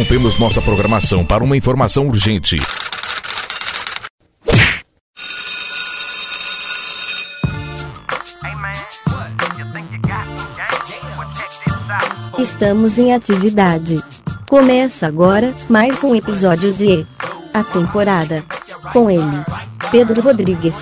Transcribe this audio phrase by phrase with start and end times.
[0.00, 2.56] Interrompemos nossa programação para uma informação urgente.
[12.38, 14.02] Estamos em atividade.
[14.48, 17.06] Começa agora mais um episódio de
[17.52, 18.42] A Temporada.
[18.94, 19.44] Com ele,
[19.90, 20.74] Pedro Rodrigues.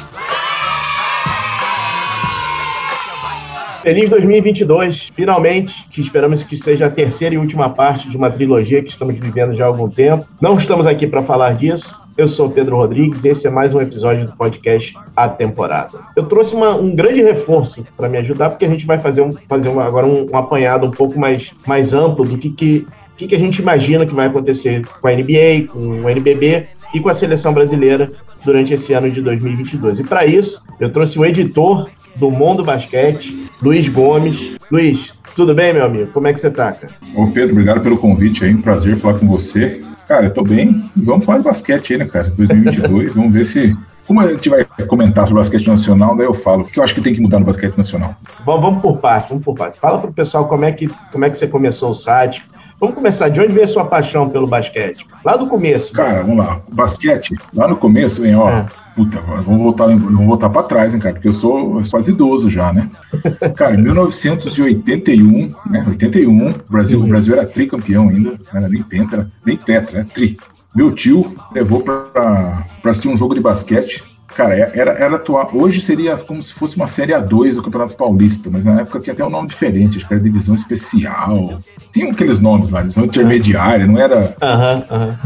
[3.82, 8.82] Feliz 2022, finalmente, que esperamos que seja a terceira e última parte de uma trilogia
[8.82, 10.26] que estamos vivendo já há algum tempo.
[10.40, 11.96] Não estamos aqui para falar disso.
[12.16, 16.00] Eu sou Pedro Rodrigues e esse é mais um episódio do podcast A Temporada.
[16.16, 19.30] Eu trouxe uma, um grande reforço para me ajudar, porque a gente vai fazer, um,
[19.32, 23.28] fazer uma, agora um, um, apanhado um pouco mais, mais amplo do que, que, que,
[23.28, 27.08] que a gente imagina que vai acontecer com a NBA, com o NBB e com
[27.08, 28.10] a seleção brasileira
[28.44, 30.00] durante esse ano de 2022.
[30.00, 34.56] E para isso, eu trouxe o editor do Mundo Basquete, Luiz Gomes.
[34.70, 36.10] Luiz, tudo bem, meu amigo?
[36.12, 36.92] Como é que você tá, cara?
[37.14, 38.54] Ô, Pedro, obrigado pelo convite aí.
[38.54, 39.80] Um prazer falar com você.
[40.08, 40.90] Cara, eu tô bem.
[40.96, 42.30] Vamos falar de basquete aí, né, cara?
[42.30, 43.14] 2022.
[43.16, 43.76] Vamos ver se.
[44.06, 46.94] Como a gente vai comentar sobre o basquete nacional, daí eu falo, porque eu acho
[46.94, 48.16] que tem que mudar no basquete nacional.
[48.42, 49.78] Bom, vamos por parte, vamos por parte.
[49.78, 52.42] Fala pro pessoal como é que, como é que você começou o site,
[52.80, 53.28] Vamos começar.
[53.28, 55.06] De onde veio a sua paixão pelo basquete?
[55.24, 55.92] Lá do começo.
[55.92, 56.60] Cara, vamos lá.
[56.70, 58.48] Basquete, lá no começo, vem, ó.
[58.48, 58.66] É.
[58.94, 62.72] Puta, vamos voltar, vamos voltar para trás, hein, cara, porque eu sou quase idoso já,
[62.72, 62.90] né?
[63.54, 65.84] Cara, em 1981, né?
[65.86, 69.98] 81, o Brasil, o Brasil era tricampeão ainda, não era nem penta, era nem tetra,
[69.98, 70.36] era tri.
[70.74, 74.02] Meu tio levou para assistir um jogo de basquete
[74.38, 75.48] Cara, é, era, era atuar.
[75.52, 79.12] Hoje seria como se fosse uma Série A2 do Campeonato Paulista, mas na época tinha
[79.12, 81.58] até um nome diferente, acho que era Divisão Especial.
[81.92, 84.36] Tinha aqueles nomes lá, Divisão Intermediária, não era.
[84.40, 85.18] Aham, aham.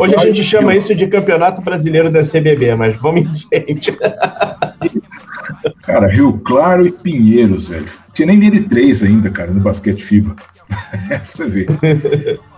[0.00, 0.80] Hoje a gente chama Rio...
[0.80, 3.96] isso de Campeonato Brasileiro da CBB, mas vamos em frente.
[5.86, 7.86] Cara, Rio Claro e Pinheiros, velho.
[8.12, 10.34] Tinha nem de três ainda, cara, no basquete FIBA.
[11.30, 11.66] você vê.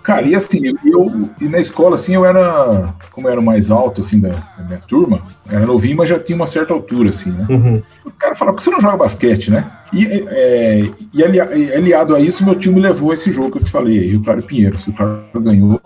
[0.06, 3.72] Cara, e assim, eu, e na escola, assim, eu era, como eu era o mais
[3.72, 7.33] alto, assim, da, da, minha turma, era novinho, mas já tinha uma certa altura, assim,
[7.33, 7.44] né?
[7.50, 7.83] Uhum.
[8.05, 9.69] Os caras falavam, por que você não joga basquete, né?
[9.93, 13.65] E, é, e aliado a isso, meu tio me levou a esse jogo que eu
[13.65, 15.81] te falei, Rio Claro Pinheiro, o Claro ganhou.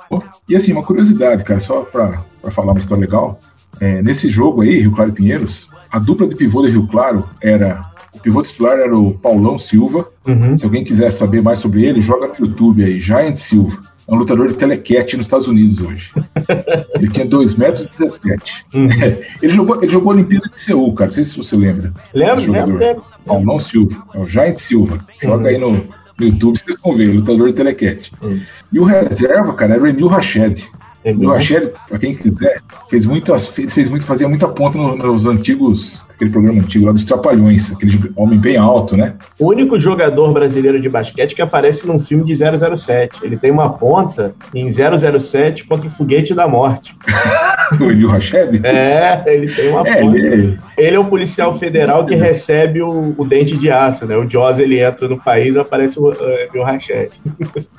[0.47, 3.39] E assim, uma curiosidade, cara, só pra, pra falar uma história legal,
[3.81, 7.90] é, nesse jogo aí, Rio Claro Pinheiros, a dupla de pivô de Rio Claro era
[8.15, 10.09] o pivô titular era o Paulão Silva.
[10.27, 10.57] Uhum.
[10.57, 13.79] Se alguém quiser saber mais sobre ele, joga no YouTube aí, Giant Silva.
[14.09, 16.13] É um lutador de telequete nos Estados Unidos hoje.
[16.97, 18.67] ele tinha 2,17 metros e 17.
[18.75, 18.89] Uhum.
[19.41, 21.07] ele, jogou, ele jogou a Olimpíada de Seul, cara.
[21.07, 21.93] Não sei se você lembra.
[22.13, 23.05] Lembro, lembro, lembro.
[23.25, 24.03] Paulão Silva.
[24.13, 24.99] É o Giant Silva.
[25.23, 25.47] Joga uhum.
[25.47, 28.13] aí no, no YouTube, vocês vão ver, lutador de telequete.
[28.21, 28.41] Uhum.
[28.73, 30.69] E o reserva, cara, era o Emil Rached.
[31.05, 32.61] O Rached, para quem quiser,
[32.91, 37.05] fez muito, fez, fez muito, fazia muita ponta nos antigos aquele programa antigo lá dos
[37.05, 39.15] Trapalhões, aquele homem bem alto, né?
[39.39, 43.21] O único jogador brasileiro de basquete que aparece num filme de 007.
[43.23, 46.95] Ele tem uma ponta em 007 contra o Foguete da Morte.
[47.81, 48.61] o Emil Rached?
[48.65, 50.19] É, ele tem uma é, ponta.
[50.19, 50.59] Ele...
[50.77, 50.97] ele...
[50.97, 54.17] é o policial federal que recebe o, o, dente de aço, né?
[54.17, 57.13] O Jaws, ele entra no país aparece o Emil Rached.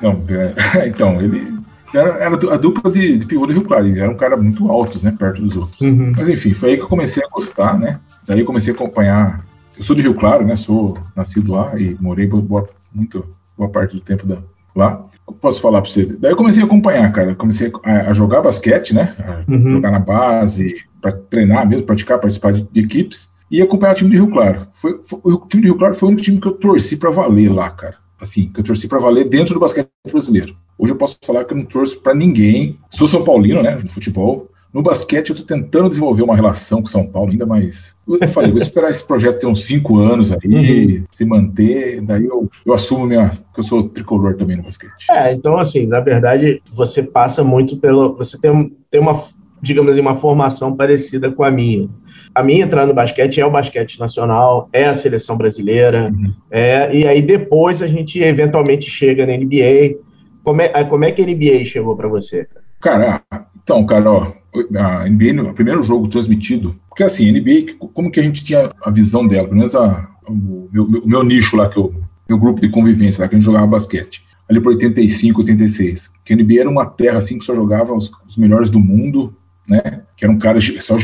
[0.01, 1.61] Não, é, então, ele
[1.93, 4.69] era, era a dupla de, de pivô do Rio Claro, eles eram um cara muito
[4.69, 5.79] altos, né, perto dos outros.
[5.81, 6.11] Uhum.
[6.15, 7.99] Mas enfim, foi aí que eu comecei a gostar, né?
[8.27, 9.45] Daí eu comecei a acompanhar.
[9.77, 10.55] Eu sou de Rio Claro, né?
[10.55, 13.25] Sou nascido lá e morei boa, muito,
[13.57, 14.37] boa parte do tempo da,
[14.75, 15.05] lá.
[15.27, 16.05] Eu posso falar para você?
[16.05, 17.35] Daí eu comecei a acompanhar, cara.
[17.35, 19.15] Comecei a, a jogar basquete, né?
[19.47, 19.71] Uhum.
[19.71, 24.11] Jogar na base, para treinar mesmo, praticar, participar de, de, equipes e acompanhar o time
[24.11, 24.67] de Rio Claro.
[24.73, 27.09] Foi, foi, o time de Rio Claro foi o único time que eu torci para
[27.09, 27.95] valer lá, cara.
[28.21, 30.55] Assim, que eu torci para valer dentro do basquete brasileiro.
[30.77, 32.77] Hoje eu posso falar que eu não torço para ninguém.
[32.91, 33.75] Sou São Paulino, né?
[33.75, 34.47] No futebol.
[34.73, 37.97] No basquete, eu estou tentando desenvolver uma relação com São Paulo, ainda mais.
[38.07, 41.03] Eu falei, vou esperar esse projeto ter uns cinco anos aí, uhum.
[41.11, 43.29] se manter, daí eu, eu assumo minha.
[43.29, 45.07] que eu sou tricolor também no basquete.
[45.09, 48.15] É, então, assim, na verdade, você passa muito pelo.
[48.15, 49.25] Você tem, tem uma,
[49.61, 51.89] digamos assim, uma formação parecida com a minha.
[52.33, 56.33] A minha entrada no basquete é o basquete nacional, é a seleção brasileira, uhum.
[56.49, 59.99] é, e aí depois a gente eventualmente chega na NBA
[60.43, 62.47] como é, como é que a NBA chegou para você?
[62.79, 63.21] Cara,
[63.61, 64.33] então, cara, ó,
[64.75, 68.71] a NBA, o primeiro jogo transmitido, porque assim, a NBA, como que a gente tinha
[68.83, 71.93] a visão dela, pelo menos a, o, meu, meu, meu, nicho lá, que eu,
[72.27, 76.33] meu grupo de convivência lá, que a gente jogava basquete, ali por 85, 86, que
[76.33, 79.33] a NBA era uma terra assim que só jogava os, os melhores do mundo,
[79.67, 80.01] né?
[80.21, 80.97] Que era um cara só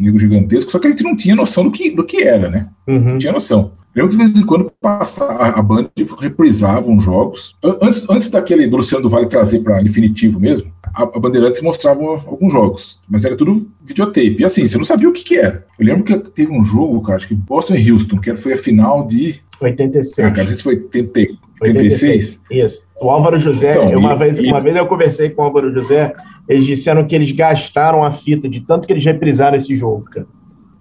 [0.00, 2.68] nego gigantesco, só que a gente não tinha noção do que, do que era, né?
[2.88, 3.10] Uhum.
[3.12, 3.70] Não tinha noção.
[3.94, 5.88] Eu, de vez em quando, passava, a Band
[6.18, 7.56] reprisavam jogos.
[7.80, 12.02] Antes, antes daquele do Luciano do Vale trazer para Infinitivo mesmo, a, a Bandeirantes mostrava
[12.02, 14.38] alguns jogos, mas era tudo videotape.
[14.40, 15.64] E assim, você não sabia o que, que era.
[15.78, 18.58] Eu lembro que teve um jogo, cara, acho que Boston e Houston, que foi a
[18.58, 19.40] final de.
[19.60, 20.26] 86.
[20.26, 21.20] Ah, cara, isso foi 80,
[21.62, 22.40] 86?
[22.50, 22.82] Isso.
[23.00, 26.12] O Álvaro José, então, uma, e, vez, uma vez eu conversei com o Álvaro José,
[26.48, 30.26] eles disseram que eles gastaram a fita de tanto que eles reprisaram esse jogo, cara.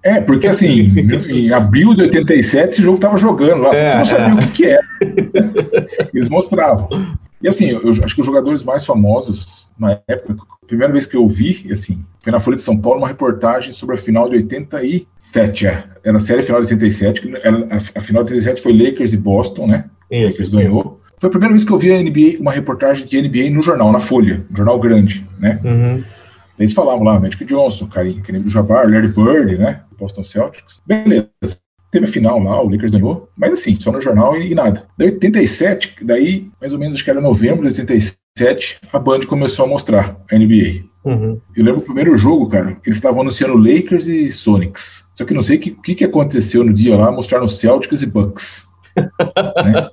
[0.03, 0.93] É, porque assim,
[1.29, 4.33] em abril de 87 esse jogo tava jogando lá, é, não sabia é.
[4.33, 4.87] o que, que era.
[6.13, 6.87] Eles mostravam.
[7.41, 11.15] E assim, eu, acho que os jogadores mais famosos na época, a primeira vez que
[11.15, 14.37] eu vi, assim, foi na Folha de São Paulo, uma reportagem sobre a final de
[14.37, 15.83] 87, é.
[16.03, 19.13] Era a série final de 87, que era, a, a, final de 87 foi Lakers
[19.13, 19.85] e Boston, né?
[20.09, 20.99] Isso, Lakers ganhou.
[21.19, 23.91] Foi a primeira vez que eu vi a NBA, uma reportagem de NBA no jornal,
[23.91, 25.59] na Folha, um jornal grande, né?
[25.63, 26.03] Uhum.
[26.59, 29.81] Eles falavam lá, Magic Johnson, Karim, Karim do Jabbar, Larry Bird, né?
[29.97, 30.81] Boston Celtics.
[30.85, 31.29] Beleza.
[31.91, 34.85] Teve a final lá, o Lakers ganhou, mas assim, só no jornal e, e nada.
[34.97, 39.65] Daí 87, daí mais ou menos acho que era novembro de 87, a Band começou
[39.65, 40.83] a mostrar a NBA.
[41.05, 41.39] Uhum.
[41.55, 45.09] Eu lembro o primeiro jogo, cara, eles estavam anunciando Lakers e Sonics.
[45.15, 48.05] Só que não sei o que, que, que, aconteceu no dia lá, mostraram Celtics e
[48.05, 48.67] Bucks.
[48.97, 49.89] né?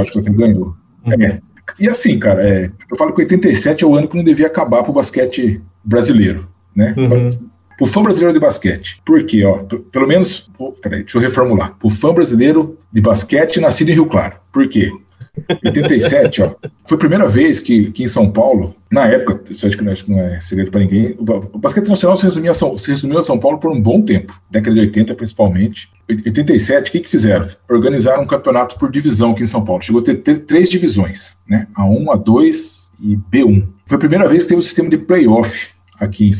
[0.00, 0.74] O Celtics até ganhou.
[1.04, 1.12] Uhum.
[1.22, 1.40] É.
[1.78, 4.82] E assim, cara, é, eu falo que 87 é o ano que não devia acabar
[4.82, 6.94] para o basquete brasileiro, né?
[6.96, 7.38] Uhum.
[7.80, 9.00] O fã brasileiro de basquete.
[9.04, 9.44] Por quê?
[9.44, 9.58] Ó,
[9.90, 10.48] pelo menos,
[10.80, 11.74] peraí, deixa eu reformular.
[11.82, 14.36] O fã brasileiro de basquete nascido em Rio Claro.
[14.52, 14.92] Por quê?
[15.64, 16.54] 87, ó,
[16.86, 19.92] foi a primeira vez que, que em São Paulo, na época, isso acho que não
[19.92, 23.38] é, não é segredo para ninguém, o, basquete nacional se, resumia se resumiu a São
[23.38, 25.90] Paulo por um bom tempo, década de 80 principalmente.
[26.08, 27.48] 87, o que, que fizeram?
[27.68, 29.82] Organizaram um campeonato por divisão aqui em São Paulo.
[29.82, 31.66] Chegou a ter, ter três divisões, né?
[31.76, 33.66] A1, A2 e B1.
[33.86, 36.30] Foi a primeira vez que teve o um sistema de playoff aqui,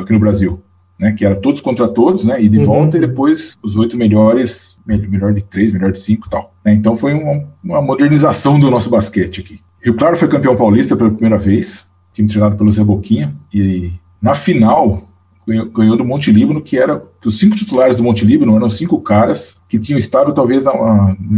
[0.00, 0.62] aqui no Brasil
[0.98, 2.66] né, que era todos contra todos, né, e de uhum.
[2.66, 6.52] volta, e depois os oito melhores, melhor de três, melhor de cinco e tal.
[6.64, 9.60] Né, então foi uma, uma, modernização do nosso basquete aqui.
[9.82, 13.92] Rio Claro foi campeão paulista pela primeira vez, time treinado pelo Zé Boquinha, e
[14.22, 15.02] na final
[15.46, 18.70] ganhou, ganhou do Monte Líbano, que era que os cinco titulares do Monte Líbano eram
[18.70, 20.72] cinco caras que tinham estado talvez na,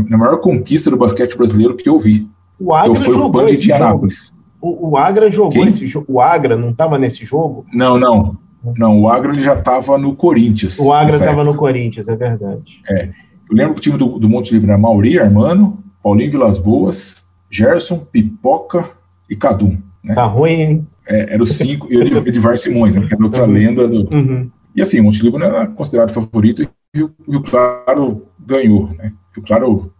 [0.09, 2.29] na maior conquista do basquete brasileiro que eu vi.
[2.59, 4.33] O Agra foi o Band de Indianápolis.
[4.61, 5.69] O, o Agra jogou Quem?
[5.69, 6.07] esse jogo.
[6.09, 7.67] O Agra não estava nesse jogo?
[7.73, 8.39] Não, não.
[8.77, 10.79] Não, o Agro ele já estava no Corinthians.
[10.79, 12.83] O Agro estava no Corinthians, é verdade.
[12.89, 13.09] É.
[13.49, 17.27] Eu lembro que o time do, do Monte Livre era Mauri, Armano, Paulinho Vilas Boas,
[17.51, 18.91] Gerson, Pipoca
[19.31, 19.77] e Cadum.
[20.03, 20.15] Né?
[20.15, 20.87] Tá ruim, hein?
[21.07, 23.53] É, era os cinco, e o Edivar Simões, né, que era outra uhum.
[23.53, 24.13] lenda do.
[24.13, 24.51] Uhum.
[24.75, 28.89] E assim, o Monte Livre não era considerado favorito e o Rio Claro ganhou.
[28.89, 29.13] Né?
[29.33, 29.93] O Rio Claro,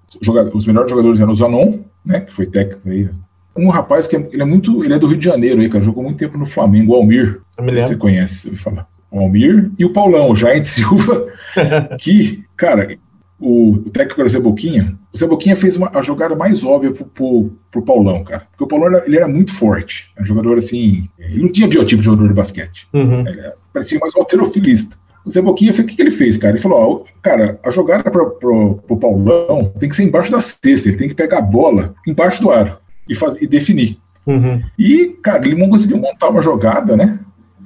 [0.55, 3.09] os melhores jogadores eram o Zanon, né, que foi técnico aí
[3.57, 4.85] um rapaz que é, ele é muito.
[4.85, 5.85] Ele é do Rio de Janeiro, aí, cara.
[5.85, 7.41] Jogou muito tempo no Flamengo, o Almir.
[7.59, 8.89] Se você conhece, você ouviu falar.
[9.11, 11.27] O Almir e o Paulão, o Jair Silva,
[11.99, 12.99] que, cara,
[13.39, 14.97] o, o técnico era o Zé Boquinha.
[15.13, 18.47] O Zé Boquinha fez uma, a jogada mais óbvia pro, pro, pro Paulão, cara.
[18.51, 20.11] Porque o Paulão era, ele era muito forte.
[20.15, 21.05] Era um jogador assim.
[21.19, 22.89] Ele não tinha biotipo de jogador de basquete.
[22.93, 23.25] Uhum.
[23.73, 24.97] parecia mais um alterofilista.
[25.25, 26.55] O Zé Boquinha, o que, que ele fez, cara?
[26.55, 30.41] Ele falou: ó, cara, a jogada pro, pro, pro Paulão tem que ser embaixo da
[30.41, 33.99] cesta, ele tem que pegar a bola embaixo do aro e, faz, e definir.
[34.27, 34.63] Uhum.
[34.79, 37.21] E, cara, o Limão conseguiu montar uma jogada, né?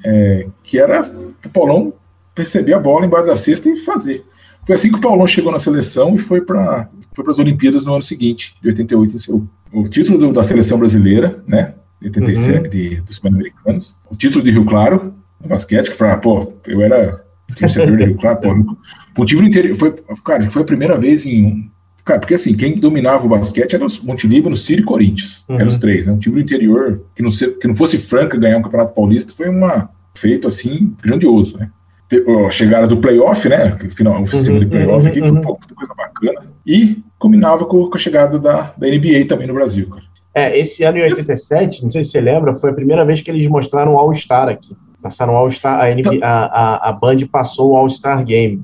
[0.04, 1.10] É, que era
[1.44, 1.92] o Paulão
[2.34, 4.25] perceber a bola embaixo da cesta e fazer.
[4.66, 7.94] Foi assim que o Paulão chegou na seleção e foi para foi as Olimpíadas no
[7.94, 11.75] ano seguinte, de 88, em seu, o título do, da seleção brasileira, né?
[12.00, 12.70] De 87, uhum.
[12.70, 13.96] de, dos Pan-Americanos.
[14.10, 18.16] O título de Rio Claro, no basquete, que pra, pô, eu era time de Rio
[18.16, 18.76] Claro, pô,
[19.23, 19.94] o time interior, foi,
[20.25, 21.70] cara, foi a primeira vez em
[22.04, 25.45] Cara, porque assim, quem dominava o basquete era os Montenegro, Ciro e Corinthians.
[25.49, 25.57] Uhum.
[25.57, 26.12] Eram os três, né?
[26.12, 29.49] Um time do interior que não, que não fosse Franca ganhar um campeonato paulista foi
[29.49, 29.61] um
[30.14, 31.71] feito assim grandioso, né?
[32.47, 33.76] A chegada do playoff, né?
[33.90, 36.47] Final, o sistema uhum, de playoff uhum, aqui foi um pouco de coisa bacana.
[36.66, 40.02] E combinava com, com, a chegada da, da NBA também no Brasil, cara.
[40.35, 43.30] É, esse ano em 87, não sei se você lembra, foi a primeira vez que
[43.30, 44.76] eles mostraram o All-Star aqui.
[45.02, 48.61] Passaram All-Star, a, NBA, a, a, a Band passou o All-Star Game.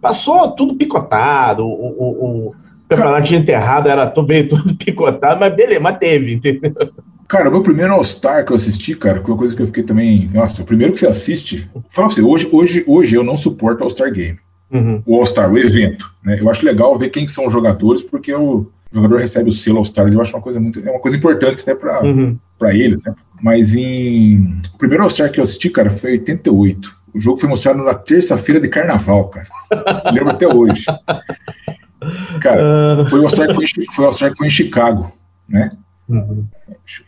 [0.00, 2.54] Passou tudo picotado, o, o, o
[2.96, 6.72] campeonato de enterrado era veio tudo picotado, mas beleza, mas teve, entendeu?
[7.28, 9.82] Cara, o meu primeiro All-Star que eu assisti, cara, foi uma coisa que eu fiquei
[9.82, 10.30] também.
[10.32, 11.68] Nossa, o primeiro que você assiste.
[11.90, 14.38] Fala pra você, hoje, hoje, hoje eu não suporto All-Star Game.
[14.70, 15.02] Uhum.
[15.06, 16.12] O All-Star, o evento.
[16.22, 16.38] Né?
[16.40, 20.12] Eu acho legal ver quem são os jogadores, porque o jogador recebe o selo All-Star.
[20.12, 20.80] Eu acho uma coisa muito.
[20.80, 22.38] É uma coisa importante até pra, uhum.
[22.58, 23.14] Pra eles, né?
[23.42, 24.60] Mas em.
[24.74, 27.04] O primeiro All-Star que eu assisti, cara, foi em 88.
[27.14, 29.46] O jogo foi mostrado na terça-feira de carnaval, cara.
[30.12, 30.84] lembro até hoje.
[32.40, 33.06] Cara, ah.
[33.06, 35.12] foi o All-Star que, foi, que foi em Chicago,
[35.48, 35.70] né?
[36.08, 36.44] Uhum.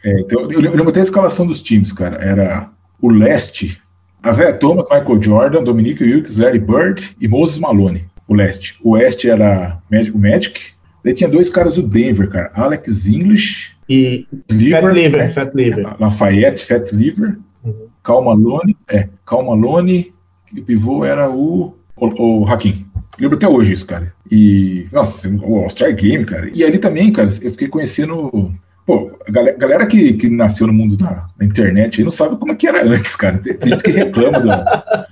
[0.04, 2.16] É, então, eu lembro até a escalação dos times, cara.
[2.16, 3.80] Era o leste,
[4.26, 8.04] Isaiah Thomas, Michael Jordan, Dominique Wilkes, Larry Bird e Moses Malone.
[8.26, 8.78] O leste.
[8.82, 9.78] O oeste era
[10.12, 10.60] o Magic.
[11.04, 12.50] Daí tinha dois caras do Denver, cara.
[12.54, 15.30] Alex English E Liver, Fat Liver, né?
[15.30, 15.96] Fat Liver.
[16.00, 17.88] Lafayette, Fat Liver, Uhum.
[18.02, 20.14] Cal Malone, é, Cal Malone,
[20.52, 22.85] e o pivô era o, o, o Hakim.
[23.18, 24.12] Lembro até hoje isso, cara.
[24.30, 26.50] E, nossa, o All-Star Game, cara.
[26.52, 28.52] E ali também, cara, eu fiquei conhecendo.
[28.84, 32.36] Pô, a galera, galera que, que nasceu no mundo da, da internet aí não sabe
[32.36, 33.38] como é que era antes, cara.
[33.38, 35.06] Tem, tem gente que reclama da-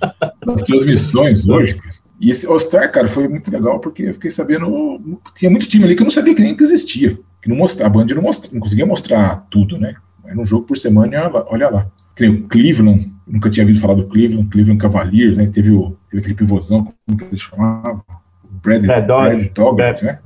[0.45, 1.95] das transmissões hoje, cara.
[2.21, 5.19] E esse All-Star, cara, foi muito legal porque eu fiquei sabendo.
[5.35, 7.19] Tinha muito time ali que eu não sabia que nem que existia.
[7.41, 9.95] Que não mostra, a Band não, mostra, não conseguia mostrar tudo, né?
[10.25, 11.87] Era um jogo por semana olha lá.
[12.15, 15.47] Que o Cleveland, nunca tinha ouvido falar do Cleveland, Cleveland Cavaliers, né?
[15.47, 18.03] Teve, o, teve aquele pivôzão, como que ele chamava?
[18.43, 19.35] O Brad, Bad Dog.
[19.35, 20.19] Brad Doggett, né?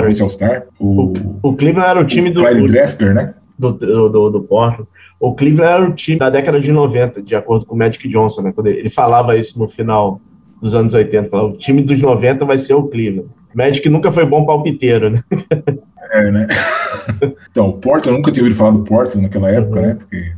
[0.00, 0.64] Foi esse All-Star.
[0.78, 3.34] O, O Cleveland era o time do, Clyde Drexler, né?
[3.58, 4.88] do, do, do, do Portland.
[5.20, 8.42] O Cleveland era o time da década de 90, de acordo com o Magic Johnson,
[8.42, 8.52] né?
[8.52, 10.20] Quando ele, ele falava isso no final
[10.60, 11.28] dos anos 80.
[11.28, 13.28] Falava, o time dos 90 vai ser o Cleveland.
[13.54, 15.22] O Magic nunca foi bom palpiteiro, né?
[16.12, 16.46] É, né?
[17.50, 19.86] então, o Portland, eu nunca tinha ouvido falar do Portland naquela época, Uhum.
[19.86, 19.94] né?
[19.94, 20.32] Porque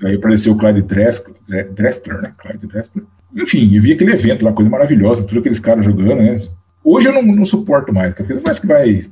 [0.00, 2.32] daí apareceu o Clyde Drexler, Dre- Drexler, né?
[2.38, 3.04] Clyde Drexler.
[3.34, 6.36] Enfim, eu vi aquele evento lá, coisa maravilhosa, tudo aqueles caras jogando, né?
[6.84, 9.02] Hoje eu não, não suporto mais, porque eu acho que vai.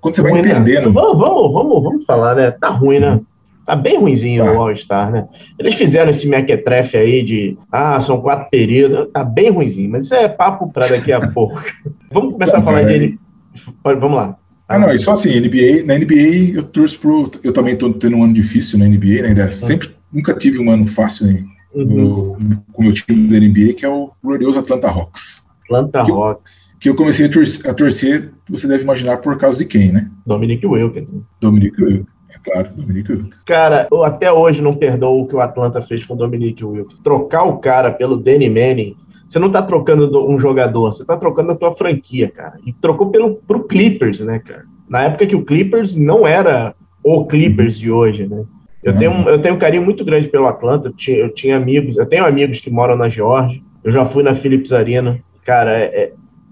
[0.00, 0.50] Quando você vai Ruim, né?
[0.52, 0.92] entendendo.
[0.92, 2.50] Vamos, vamos, vamos, vamos falar, né?
[2.52, 3.20] Tá ruim, né?
[3.66, 4.52] Tá bem ruimzinho Tá.
[4.52, 5.26] o All-Star, né?
[5.58, 9.10] Eles fizeram esse mequetrefe aí de, ah, são quatro períodos.
[9.12, 11.60] Tá bem ruimzinho, mas isso é papo pra daqui a pouco.
[12.12, 13.18] vamos começar a falar de ele.
[13.84, 14.36] Vamos lá.
[14.68, 17.30] Ah, não, e só assim, NBA, na NBA eu torço pro.
[17.42, 19.28] Eu também tô tendo um ano difícil na NBA, né?
[19.28, 21.84] ainda Sempre, nunca tive um ano fácil né, Uhum.
[21.84, 22.36] no-
[22.72, 25.46] com o meu time da NBA, que é o glorioso Atlanta Hawks.
[25.64, 29.58] Atlanta Que- Hawks, Que eu comecei a, tor- a torcer, você deve imaginar, por causa
[29.58, 30.08] de quem, né?
[30.24, 31.10] Dominic Wilkins.
[31.40, 32.06] Dominic Wilkins.
[32.30, 33.42] É claro, Dominic Wilkins.
[33.44, 37.00] Cara, eu até hoje não perdoo o que o Atlanta fez com o Dominic Wilkins.
[37.00, 38.94] Trocar o cara pelo Danny Manning,
[39.26, 42.54] você não tá trocando do- um jogador, você tá trocando a tua franquia, cara.
[42.64, 44.64] E trocou pelo, pro Clippers, né, cara?
[44.88, 46.74] Na época que o Clippers não era
[47.04, 48.44] o Clippers de hoje, né?
[48.82, 51.56] Eu, tenho, um- eu tenho um carinho muito grande pelo Atlanta, eu tinha, eu tinha
[51.56, 55.76] amigos, eu tenho amigos que moram na Geórgia, eu já fui na Philips Arena, cara,
[55.76, 55.84] é,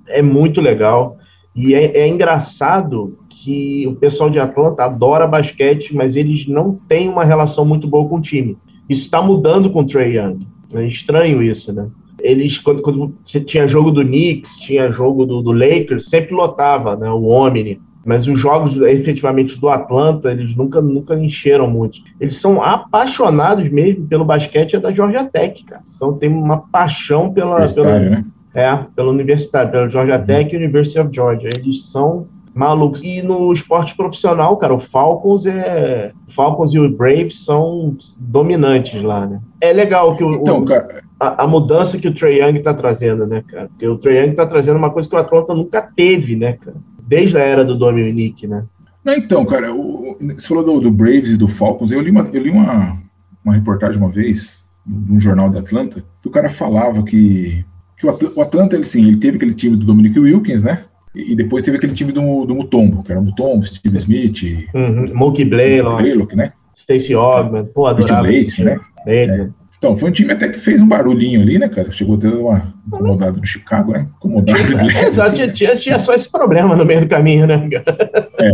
[0.09, 1.17] é, é muito legal.
[1.55, 7.09] E é, é engraçado que o pessoal de Atlanta adora basquete, mas eles não têm
[7.09, 8.57] uma relação muito boa com o time.
[8.89, 10.47] Isso está mudando com o Trey Young.
[10.75, 11.87] É estranho isso, né?
[12.21, 17.11] Eles, quando, quando tinha jogo do Knicks, tinha jogo do, do Lakers, sempre lotava, né?
[17.11, 17.81] O Omni.
[18.07, 21.99] Mas os jogos efetivamente do Atlanta, eles nunca, nunca encheram muito.
[22.21, 25.83] Eles são apaixonados mesmo pelo basquete é da Georgia Tech, cara.
[25.85, 28.25] São, tem uma paixão pela, pela, né?
[28.55, 31.51] é, pelo universitário, pelo Georgia Tech e University of Georgia.
[31.59, 33.03] Eles são malucos.
[33.03, 36.13] E no esporte profissional, cara, o Falcons é.
[36.29, 39.41] O Falcons e o Braves são dominantes lá, né?
[39.61, 42.73] É legal que o, Então, o- cara, a, a mudança que o Trey Young tá
[42.73, 43.69] trazendo, né, cara?
[43.69, 46.77] Porque o Trey Young tá trazendo uma coisa que o Atlanta nunca teve, né, cara?
[47.07, 48.65] Desde a era do Dominic, né?
[49.05, 51.91] não, então, cara, o, você falou do, do Braves e do Falcons.
[51.93, 52.99] Eu li uma, eu li uma,
[53.45, 57.65] uma reportagem uma vez, num jornal da Atlanta, que o cara falava que,
[57.97, 60.85] que o, Atl- o Atlanta, ele, sim, ele teve aquele time do Dominic Wilkins, né?
[61.15, 64.67] E, e depois teve aquele time do, do Mutombo, que era o Mutombo, Steve Smith,
[64.75, 65.07] Uhum.
[65.15, 66.53] Mookie Blaylock, Blaylock, né?
[66.75, 68.71] Stacey Ogman, pô, adorava Bates, time.
[68.71, 68.81] né?
[68.99, 69.55] Bateman.
[69.79, 71.91] Então, foi um time até que fez um barulhinho ali, né, cara?
[71.93, 74.07] Chegou a ter uma incomodada no Chicago, né?
[74.17, 75.77] Incomodado de leve, Exato, assim, tinha, né?
[75.77, 77.69] tinha, só esse problema no meio do caminho, né?
[77.71, 78.29] cara?
[78.39, 78.51] É.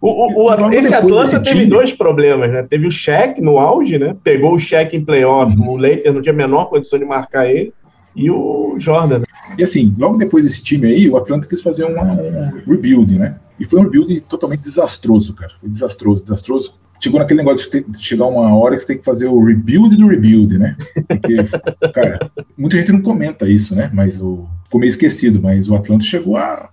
[0.00, 0.08] O,
[0.42, 2.62] o, o- esse Atlanta teve time- dois problemas, né?
[2.68, 4.14] Teve o Shaq no auge, né?
[4.22, 5.70] Pegou o Shaq em playoff, Uhum.
[5.70, 7.72] o Lakers não tinha a menor condição de marcar ele,
[8.14, 9.20] e o Jordan.
[9.20, 9.24] né?
[9.58, 13.36] E assim, logo depois desse time aí, o Atlanta quis fazer uma- um rebuild, né?
[13.58, 15.52] E foi um rebuild totalmente desastroso, cara.
[15.60, 16.74] Foi desastroso, desastroso.
[17.00, 19.96] Chegou naquele negócio de, ter- chegar uma hora que você tem que fazer o rebuild
[19.96, 20.76] do rebuild, né?
[21.08, 21.36] Porque,
[21.94, 23.90] cara, muita gente não comenta isso, né?
[23.92, 24.46] Mas o.
[24.64, 26.68] Ficou meio esquecido, mas o Atlanta chegou a,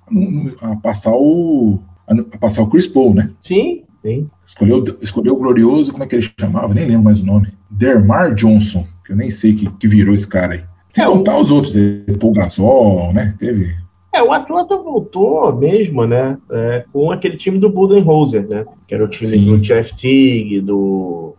[0.61, 1.79] a passar o.
[2.07, 3.29] A, passar o Chris Paul, né?
[3.39, 4.27] Sim, sim.
[4.45, 6.73] Escolheu, escolheu o glorioso, como é que ele chamava?
[6.73, 7.49] Nem lembro mais o nome.
[7.69, 10.61] Dermar Johnson, que eu nem sei que, que virou esse cara aí.
[10.89, 13.33] Sem É, o- contar os outros, eh, Paul Gasol, né?
[13.37, 13.75] Teve.
[14.15, 16.37] É, o Atlanta voltou mesmo, né?
[16.51, 18.63] é, com aquele time do Budenholzer, né?
[18.87, 19.45] Que era o time Sim.
[19.45, 21.35] do Jeff Teague, do,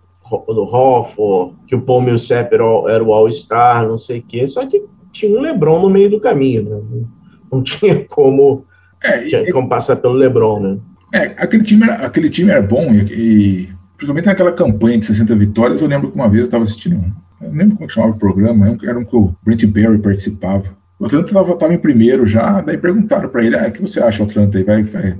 [0.48, 4.46] do Hofford, que o Paul Millsap era, o- era o All-Star, não sei o quê.
[4.46, 7.06] Só que tinha um LeBron no meio do caminho, né?
[7.52, 8.64] Não, tinha como,
[9.02, 10.78] É, e- tinha como passar pelo LeBron, né?
[11.12, 15.32] É, aquele time era, aquele time era bom e, e principalmente naquela campanha de 60
[15.36, 17.94] vitórias, eu lembro que uma vez eu estava assistindo um, eu não lembro como que
[17.94, 20.64] chamava o programa, era um- era um que o Brent Berry participava.
[21.04, 24.22] O Atlanta estava em primeiro já, daí perguntaram para ele, ah, o que você acha,
[24.22, 24.64] o Atlanta?
[24.64, 25.10] Vai, vai-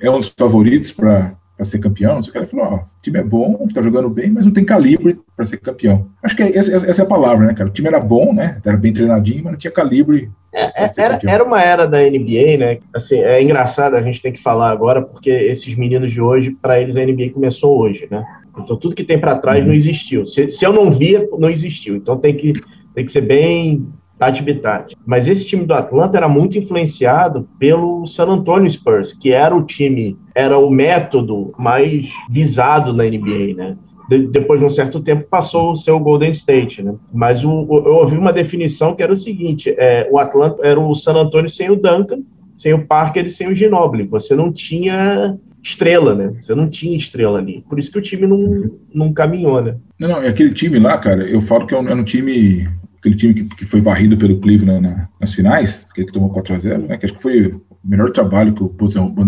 [0.00, 2.14] é, é um dos favoritos para ser campeão?
[2.14, 2.38] Não sei o que.
[2.38, 5.44] Ele falou, ó, o time é bom, tá jogando bem, mas não tem calibre para
[5.44, 6.06] ser campeão.
[6.22, 7.68] Acho que é, essa, essa é a palavra, né, cara?
[7.68, 8.58] O time era bom, né?
[8.64, 12.56] Era bem treinadinho, mas não tinha calibre É, é era, era uma era da NBA,
[12.56, 12.78] né?
[12.94, 16.80] Assim, é engraçado, a gente tem que falar agora, porque esses meninos de hoje, para
[16.80, 18.24] eles a NBA começou hoje, né?
[18.56, 19.66] Então tudo que tem para trás uhum.
[19.66, 20.24] não existiu.
[20.24, 21.96] Se, se, eu não via, não existiu.
[21.96, 22.52] Então tem que,
[22.94, 23.84] tem que ser bem
[24.18, 24.96] Tati.
[25.04, 29.62] Mas esse time do Atlanta era muito influenciado pelo San Antonio Spurs, que era o
[29.62, 33.76] time, era o método mais visado na NBA, né?
[34.08, 36.94] De, depois de um certo tempo passou o seu Golden State, né?
[37.12, 40.78] Mas o, o, eu ouvi uma definição que era o seguinte: é, o Atlanta era
[40.78, 42.20] o San Antonio sem o Duncan,
[42.56, 44.04] sem o Parker e sem o Ginobili.
[44.04, 46.34] Você não tinha estrela, né?
[46.42, 47.64] Você não tinha estrela ali.
[47.68, 49.76] Por isso que o time não, não caminhou, né?
[49.98, 52.68] Não, não, aquele time lá, cara, eu falo que é um, é um time
[53.04, 56.88] aquele time que, que foi varrido pelo Cleveland na, nas finais, aquele que tomou 4x0,
[56.88, 56.96] né?
[56.96, 58.74] Que acho que foi o melhor trabalho que o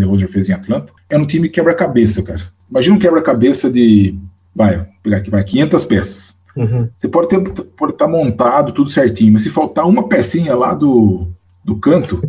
[0.07, 0.93] Roger fez em Atlanta.
[1.11, 2.41] É um time quebra-cabeça, cara.
[2.71, 4.19] Imagina um quebra-cabeça de,
[4.55, 6.37] vai, pegar aqui, vai, 500 peças.
[6.57, 6.89] Uhum.
[6.97, 7.39] Você pode ter,
[7.77, 11.29] pode estar tá montado tudo certinho, mas se faltar uma pecinha lá do,
[11.63, 12.23] do canto,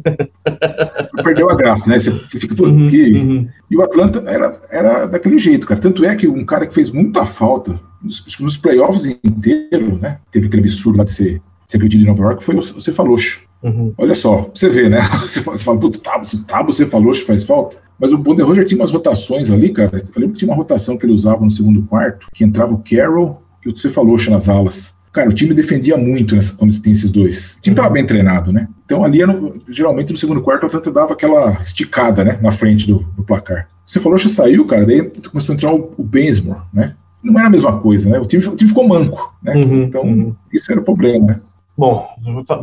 [1.23, 1.97] perdeu a graça, né?
[1.97, 3.47] Você fica por uhum, uhum.
[3.71, 5.79] E o Atlanta era, era daquele jeito, cara.
[5.79, 10.19] Tanto é que um cara que fez muita falta nos, nos playoffs inteiros, né?
[10.31, 13.41] Teve aquele absurdo lá de ser, perdido em Nova York, foi o Cefalocho.
[13.63, 13.93] Uhum.
[13.97, 15.01] Olha só, você vê, né?
[15.21, 17.77] Você fala, você puto, Tabo, Tabo Cefalocho faz falta.
[17.99, 19.97] Mas o Bonder Roger tinha umas rotações ali, cara.
[19.97, 22.83] Eu lembro que tinha uma rotação que ele usava no segundo quarto, que entrava o
[22.87, 24.95] Carroll e o Cefalocho nas alas.
[25.11, 27.55] Cara, o time defendia muito nessa, quando tem esses dois.
[27.55, 28.67] O time estava bem treinado, né?
[28.85, 32.39] Então ali, no, geralmente no segundo quarto, o Atlanta dava aquela esticada, né?
[32.39, 33.67] Na frente do, do placar.
[33.83, 36.93] Você falou saiu, cara, daí começou a entrar o, o Bensmore, né?
[37.31, 38.19] Não era a mesma coisa, né?
[38.19, 39.55] O time, o time ficou manco, né?
[39.55, 40.35] Uhum, então, uhum.
[40.51, 41.39] isso era o problema, né?
[41.77, 42.07] Bom,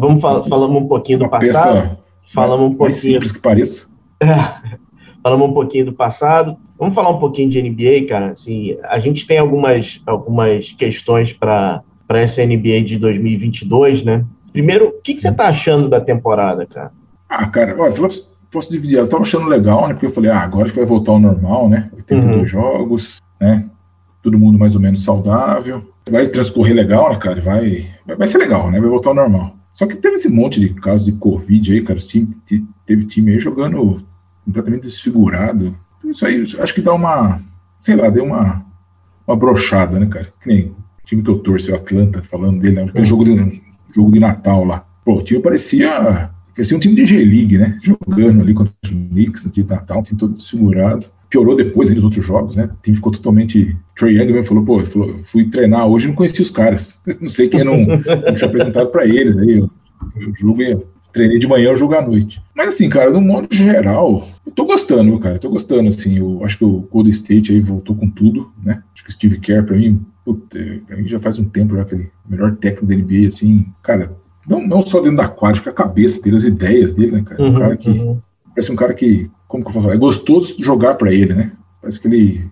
[0.00, 1.98] vamos falar, falamos um pouquinho do Uma passado.
[2.32, 2.80] Falamos um pouquinho.
[2.80, 3.86] Mais simples que pareça.
[4.20, 4.26] É,
[5.22, 6.56] falamos um pouquinho do passado.
[6.78, 8.32] Vamos falar um pouquinho de NBA, cara.
[8.32, 14.24] Assim, a gente tem algumas, algumas questões para essa NBA de 2022, né?
[14.52, 16.92] Primeiro, o que, que você está achando da temporada, cara?
[17.28, 17.92] Ah, cara, olha,
[18.50, 18.98] posso dividir.
[18.98, 19.94] Eu estava achando legal, né?
[19.94, 21.90] Porque eu falei, ah, agora que vai voltar ao normal, né?
[21.96, 22.46] 82 uhum.
[22.46, 23.68] jogos, né?
[24.24, 25.92] Todo mundo mais ou menos saudável.
[26.10, 27.40] Vai transcorrer legal, né, cara?
[27.42, 27.86] Vai,
[28.18, 28.80] vai ser legal, né?
[28.80, 29.54] Vai voltar ao normal.
[29.74, 32.00] Só que teve esse monte de casos de Covid aí, cara.
[32.00, 32.30] Sim,
[32.86, 34.02] teve time aí jogando
[34.44, 35.76] completamente desfigurado.
[36.04, 37.40] Isso aí, acho que dá uma,
[37.80, 38.64] sei lá, deu uma,
[39.26, 40.32] uma brochada, né, cara?
[40.40, 42.82] Que nem o time que eu torço, o Atlanta, falando dele, né?
[42.84, 43.04] aquele uhum.
[43.04, 43.62] jogo de,
[43.94, 44.86] jogo de Natal lá.
[45.04, 47.78] Pô, o time parecia, parecia um time de G-League, né?
[47.82, 51.90] Jogando ali contra os Knicks no time de Natal, um time todo segurado piorou depois
[51.90, 52.64] nos outros jogos, né?
[52.64, 53.76] O time ficou totalmente.
[53.96, 57.02] Trey Young mesmo falou, pô, falou, fui treinar hoje e não conheci os caras.
[57.20, 59.36] não sei quem não tem que se apresentar para eles.
[59.36, 59.68] Aí eu,
[60.16, 62.40] eu jogo, eu treinei de manhã, eu jogo à noite.
[62.54, 65.34] Mas assim, cara, no modo geral, eu tô gostando, cara.
[65.34, 66.18] Eu tô gostando, assim.
[66.18, 68.80] Eu acho que o Golden State aí voltou com tudo, né?
[68.94, 71.82] Acho que o Steve Kerr, pra mim, puta, pra mim já faz um tempo já
[71.82, 74.12] aquele melhor técnico da NBA, assim, cara.
[74.48, 77.42] Não, não só dentro da quadra, a cabeça dele, as ideias dele, né, cara?
[77.42, 77.90] Uhum, um cara que.
[77.90, 78.20] Uhum.
[78.54, 79.94] Parece um cara que como que eu falo?
[79.94, 81.52] É gostoso jogar para ele, né?
[81.80, 82.46] Parece que ele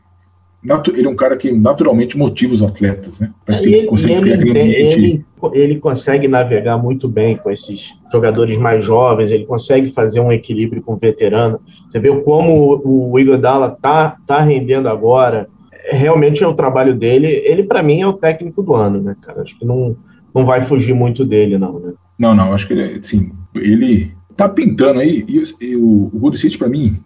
[0.94, 3.32] ele é um cara que naturalmente motiva os atletas, né?
[3.44, 7.92] Parece que ele, ele consegue ele, criar ele, ele, consegue navegar muito bem com esses
[8.12, 11.58] jogadores mais jovens, ele consegue fazer um equilíbrio com o veterano.
[11.88, 15.48] Você vê como o Iguodala tá, tá rendendo agora.
[15.90, 17.26] Realmente é o trabalho dele.
[17.26, 19.42] Ele, para mim, é o técnico do ano, né, cara?
[19.42, 19.96] Acho que não,
[20.32, 21.92] não vai fugir muito dele, não, né?
[22.16, 26.36] Não, não, acho que ele, assim, ele tá pintando aí, e, e o, o Golden
[26.36, 26.98] State, para mim,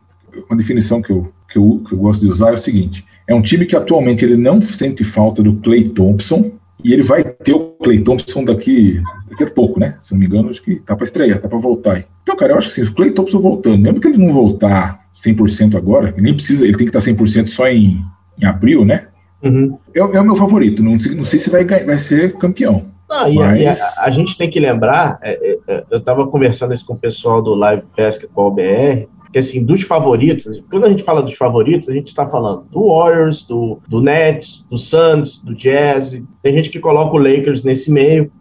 [0.48, 3.34] uma definição que eu, que, eu, que eu gosto de usar é o seguinte: é
[3.34, 6.52] um time que atualmente ele não sente falta do Clay Thompson,
[6.84, 9.96] e ele vai ter o Clay Thompson daqui, daqui a pouco, né?
[9.98, 12.04] Se não me engano, acho que tá para estrear, tá para voltar.
[12.22, 15.06] Então, cara, eu acho que assim, o Clay Thompson voltando, mesmo que ele não voltar
[15.14, 18.02] 100% agora, nem precisa, ele tem que estar 100% só em,
[18.40, 19.08] em abril, né?
[19.42, 19.78] Uhum.
[19.94, 20.82] É, é, o meu favorito.
[20.82, 22.84] Não, não sei se vai, vai ser campeão.
[23.08, 23.80] Não, e, Mas...
[23.80, 26.98] a, a, gente tem que lembrar, é, é, é eu estava conversando isso com o
[26.98, 31.88] pessoal do Live Basketball BR, que assim, dos favoritos, quando a gente fala dos favoritos,
[31.88, 36.70] a gente está falando do Warriors, do, do Nets, do Suns, do Jazz, tem gente
[36.70, 38.32] que coloca o Lakers nesse meio,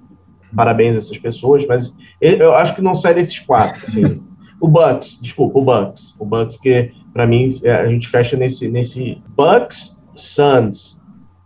[0.56, 4.22] parabéns a essas pessoas, mas eu acho que não sai desses quatro, assim.
[4.62, 6.16] O Bucks, desculpa, o Bucks.
[6.18, 11.02] O Bucks que, para mim, é, a gente fecha nesse, nesse Bucks, Suns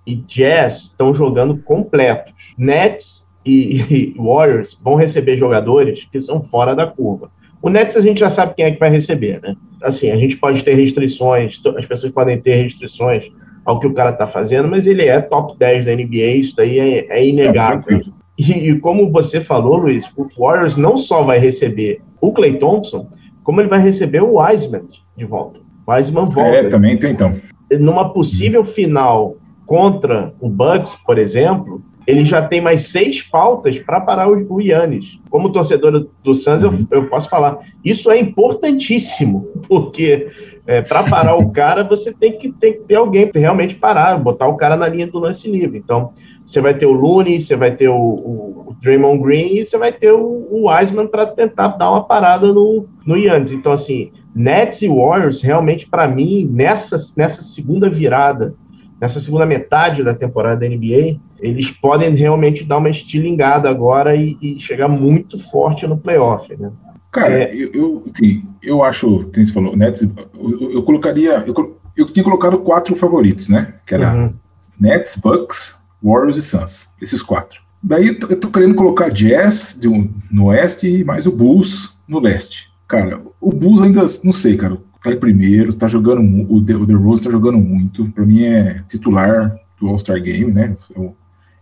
[0.06, 2.34] e Jazz estão jogando completos.
[2.60, 7.32] Nets e, e Warriors vão receber jogadores que são fora da curva.
[7.62, 9.56] O Nets a gente já sabe quem é que vai receber, né?
[9.82, 13.32] Assim, a gente pode ter restrições, as pessoas podem ter restrições
[13.66, 16.80] ao que o cara tá fazendo, mas ele é top 10 da NBA, isso daí
[16.80, 18.02] é, é inegável.
[18.38, 23.08] E, e, como você falou, Luiz, o Warriors não só vai receber o Clay Thompson,
[23.44, 24.84] como ele vai receber o Wiseman
[25.18, 25.60] de volta.
[25.86, 26.58] O Wiseman volta.
[26.58, 27.36] É, também tem então.
[27.80, 34.02] Numa possível final contra o Bucks, por exemplo, ele já tem mais seis faltas para
[34.02, 35.20] parar o, Yannis.
[35.30, 40.28] Como torcedor do Suns, eu, eu, posso falar, isso é importantíssimo, porque
[40.66, 44.18] é, para parar o cara, você tem que, tem que ter alguém para realmente parar,
[44.18, 45.78] botar o cara na linha do lance livre.
[45.78, 46.12] Então,
[46.48, 49.78] você vai ter o Looney, você vai ter o, o, o Draymond Green e você
[49.78, 53.52] vai ter o, o Wiseman para tentar dar uma parada no, no Yannis.
[53.52, 58.56] Então, assim, Nets e Warriors, realmente, para mim, nessa, nessa segunda virada,
[59.00, 64.38] nessa segunda metade da temporada da NBA, eles podem realmente dar uma estilingada agora e,
[64.42, 66.72] e chegar muito forte no playoff, né?
[67.12, 71.80] Cara, é, eu, eu, sim, eu acho, que você falou, Nets, eu, eu colocaria, eu,
[71.98, 73.76] eu tinha colocado quatro favoritos, né?
[73.86, 74.34] Que era uhum.
[74.80, 77.62] Nets, Bucks, Warriors e Suns, esses quatro.
[77.82, 82.20] Daí eu tô querendo colocar Jazz de um, no oeste e mais o Bulls no
[82.20, 82.70] leste.
[82.88, 86.22] Cara, o Bulls ainda, não sei, cara, tá em primeiro, tá jogando,
[86.52, 90.52] o The, o The Rose tá jogando muito, pra mim é titular do All-Star Game,
[90.52, 90.76] né?
[90.96, 91.00] É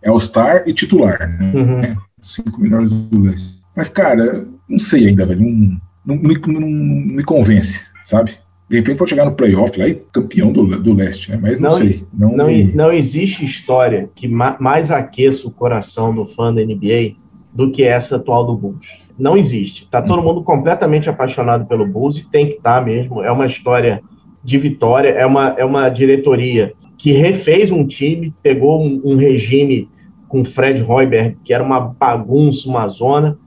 [0.06, 1.52] All-Star e titular, né?
[1.54, 1.96] Uhum.
[2.20, 3.58] Cinco melhores do leste.
[3.76, 8.36] Mas, cara, não sei ainda, velho, não, não, não, não me convence, sabe?
[8.68, 11.38] De repente pode chegar no playoff lá e campeão do, do leste, né?
[11.40, 12.04] Mas não, não sei.
[12.12, 17.16] Não, não, não, existe história que ma mais aqueça o coração do fã da NBA
[17.52, 18.86] do que essa atual do Bulls.
[19.18, 19.88] Não existe.
[19.90, 23.22] Tá todo mundo completamente apaixonado pelo Bulls e tem que estar tá mesmo.
[23.22, 24.02] É uma história
[24.44, 29.88] de vitória, é uma, é uma diretoria que refez um time, pegou um, um regime
[30.28, 33.38] com Fred Hoiberg, que era uma bagunça, uma zona,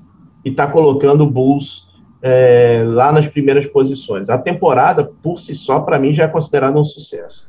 [0.44, 1.86] e está colocando o Bulls
[2.22, 4.30] é, lá nas primeiras posições.
[4.30, 7.48] A temporada, por si só, para mim, já é considerada um sucesso.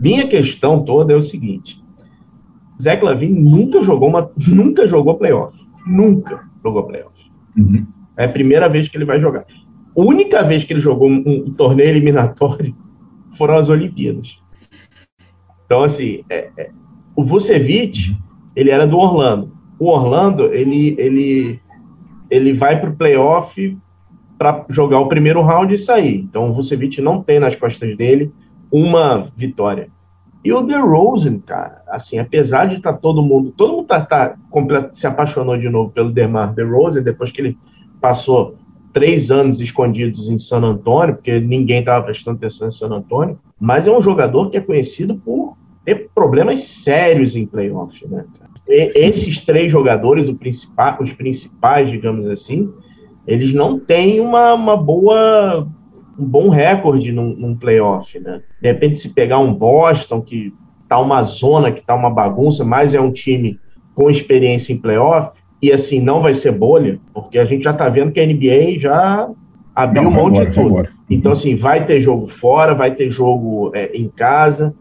[0.00, 1.80] Minha questão toda é o seguinte:
[2.80, 7.12] Zé Clavin nunca jogou uma, nunca jogou playoff, nunca jogou playoff.
[7.56, 7.86] Uhum.
[8.16, 9.44] É a primeira vez que ele vai jogar.
[9.96, 12.74] A única vez que ele jogou um, um torneio eliminatório
[13.36, 14.41] foram as Olimpíadas.
[15.72, 16.70] Então, assim, é, é,
[17.16, 18.14] o Vucevic,
[18.54, 19.56] ele era do Orlando.
[19.78, 21.60] O Orlando, ele, ele,
[22.30, 23.78] ele vai para o playoff
[24.36, 26.18] para jogar o primeiro round e sair.
[26.28, 28.30] Então o Vucevic não tem nas costas dele
[28.70, 29.88] uma vitória.
[30.44, 34.36] E o DeRozan, cara, assim, apesar de estar tá todo mundo, todo mundo tá, tá
[34.92, 37.58] se apaixonou de novo pelo DeMar DeRozan depois que ele
[37.98, 38.56] passou
[38.92, 43.86] três anos escondidos em San Antônio, porque ninguém estava prestando atenção em San Antônio, mas
[43.86, 48.24] é um jogador que é conhecido por ter problemas sérios em playoff, né?
[48.68, 52.72] E, esses três jogadores, principal, os principais, digamos assim,
[53.26, 55.66] eles não têm uma, uma boa
[56.18, 58.42] um bom recorde num, num playoff, né?
[58.60, 60.52] De repente, se pegar um Boston, que
[60.88, 63.58] tá uma zona, que tá uma bagunça, mas é um time
[63.94, 67.88] com experiência em playoff, e assim, não vai ser bolha, porque a gente já tá
[67.88, 69.30] vendo que a NBA já
[69.74, 70.88] abriu não, um monte de tudo.
[71.08, 74.74] Então, assim, vai ter jogo fora, vai ter jogo é, em casa.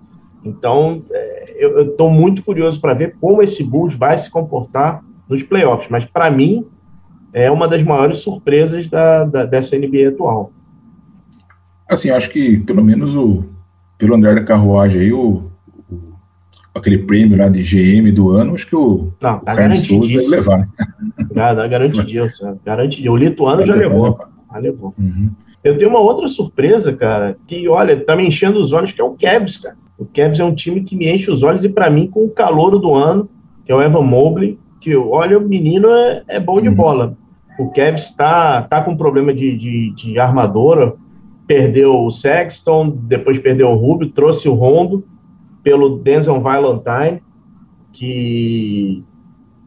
[0.43, 5.43] Então, é, eu estou muito curioso para ver como esse Bulls vai se comportar nos
[5.43, 5.89] playoffs.
[5.89, 6.65] Mas, para mim,
[7.33, 10.51] é uma das maiores surpresas da, da, dessa NBA atual.
[11.87, 13.45] Assim, acho que pelo menos o
[13.97, 15.51] pelo andar da carruagem aí, o,
[15.89, 16.15] o
[16.73, 20.11] aquele prêmio lá de GM do ano, acho que o, Não, tá o Carlos Souza
[20.11, 20.67] deve levar, né?
[21.35, 23.13] Já, tá garantidíssimo, garantidíssimo.
[23.13, 24.19] O lituano já levou.
[24.51, 24.95] Já levou.
[24.97, 25.29] Uhum.
[25.63, 29.03] Eu tenho uma outra surpresa, cara, que, olha, tá me enchendo os olhos, que é
[29.03, 29.77] o Cavs, cara.
[29.97, 32.31] O Cavs é um time que me enche os olhos e, para mim, com o
[32.31, 33.29] calor do ano,
[33.63, 36.75] que é o Evan Mobley, que, olha, o menino é, é bom de uhum.
[36.75, 37.17] bola.
[37.59, 40.95] O Cavs está tá com problema de, de, de, armadora,
[41.45, 45.05] perdeu o Sexton, depois perdeu o Rubio, trouxe o Rondo
[45.61, 47.21] pelo Denzel Valentine,
[47.93, 49.03] que,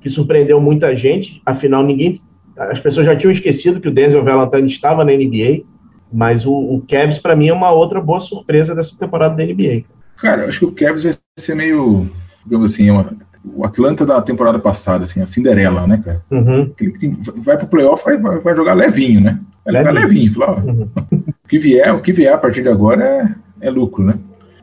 [0.00, 1.40] que surpreendeu muita gente.
[1.46, 2.18] Afinal, ninguém,
[2.56, 5.62] as pessoas já tinham esquecido que o Denzel Valentine estava na NBA,
[6.14, 9.82] mas o, o Cavs, para mim, é uma outra boa surpresa dessa temporada da NBA.
[10.16, 12.08] Cara, acho que o Cavs vai ser meio,
[12.44, 13.12] digamos assim, uma,
[13.44, 16.22] o Atlanta da temporada passada, assim, a Cinderela, né, cara?
[16.30, 16.72] Uhum.
[17.38, 19.40] Vai pro playoff, vai, vai jogar levinho, né?
[19.64, 20.00] Vai levinho.
[20.00, 20.34] levinho.
[20.34, 20.88] Fala, uhum.
[21.12, 23.04] o, que vier, o que vier a partir de agora
[23.60, 24.16] é, é lucro, né?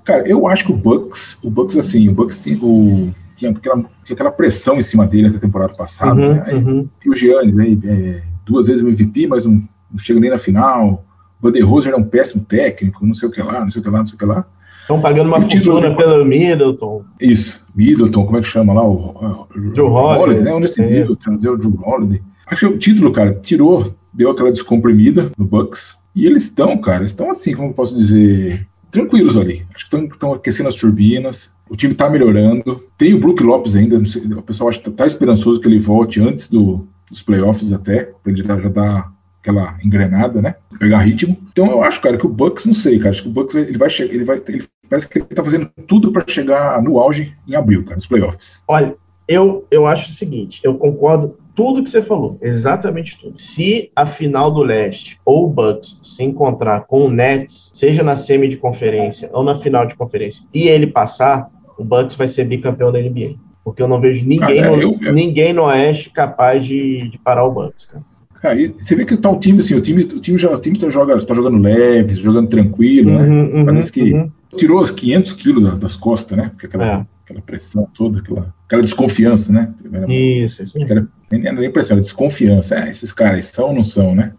[0.05, 3.83] Cara, eu acho que o Bucks, o Bucks assim, o Bucks tinha, o, tinha, aquela,
[4.05, 6.43] tinha aquela pressão em cima dele na temporada passada, uhum, né?
[6.45, 6.89] Aí, uhum.
[7.05, 9.61] E o Giannis aí, é, duas vezes MVP, mas não,
[9.91, 11.03] não chega nem na final.
[11.41, 13.89] O Rose era um péssimo técnico, não sei o que lá, não sei o que
[13.89, 14.45] lá, não sei o que lá.
[14.81, 17.03] Estão pagando uma fortuna pelo Middleton.
[17.19, 18.83] Isso, Middleton, como é que chama lá?
[18.83, 20.53] O, o Joe Holiday, né?
[20.53, 22.21] Onde esse Middleton trazer o Joe Holiday.
[22.47, 25.97] Acho que o título, cara, tirou, deu aquela descomprimida no Bucks.
[26.13, 29.65] E eles estão, cara, estão assim, como posso dizer, tranquilos ali.
[29.73, 31.53] Acho que estão aquecendo as turbinas.
[31.69, 32.83] O time está melhorando.
[32.97, 34.03] Tem o Brook Lopes ainda.
[34.05, 37.71] Sei, o pessoal acha que tá, tá esperançoso que ele volte antes do, dos playoffs
[37.71, 40.55] até, para ele já, já dar aquela engrenada, né?
[40.79, 41.37] Pegar ritmo.
[41.51, 43.77] Então eu acho, cara, que o Bucks, não sei, cara, acho que o Bucks ele
[43.77, 47.35] vai chegar, ele vai, ele parece que ele tá fazendo tudo para chegar no auge
[47.47, 48.63] em abril, cara, nos playoffs.
[48.67, 48.95] Olha,
[49.27, 53.39] Eu, eu acho o seguinte, eu concordo tudo que você falou, exatamente tudo.
[53.39, 58.15] Se a final do leste ou o Bucks se encontrar com o Nets, seja na
[58.15, 62.45] semi de conferência ou na final de conferência, e ele passar, o Bucks vai ser
[62.45, 63.35] bicampeão da NBA.
[63.63, 65.13] Porque eu não vejo ninguém, ah, é, no, eu, eu...
[65.13, 68.03] ninguém no Oeste capaz de, de parar o Bucks, cara.
[68.41, 70.77] Cara, você vê que tá o time assim, o time, o time já, o time
[70.77, 73.27] tá, joga, tá jogando leve, jogando tranquilo, né?
[73.27, 73.59] uhum?
[73.59, 74.31] Uhum, Parece que uhum.
[74.57, 76.49] tirou os 500 quilos das, das costas, né?
[76.49, 77.05] Porque aquela, é.
[77.23, 79.71] aquela pressão toda, aquela, aquela desconfiança, né?
[80.07, 80.81] Isso, isso.
[80.81, 82.79] Aquela, nem era impressão, era desconfiança.
[82.79, 84.31] Ah, esses caras são ou não são, né?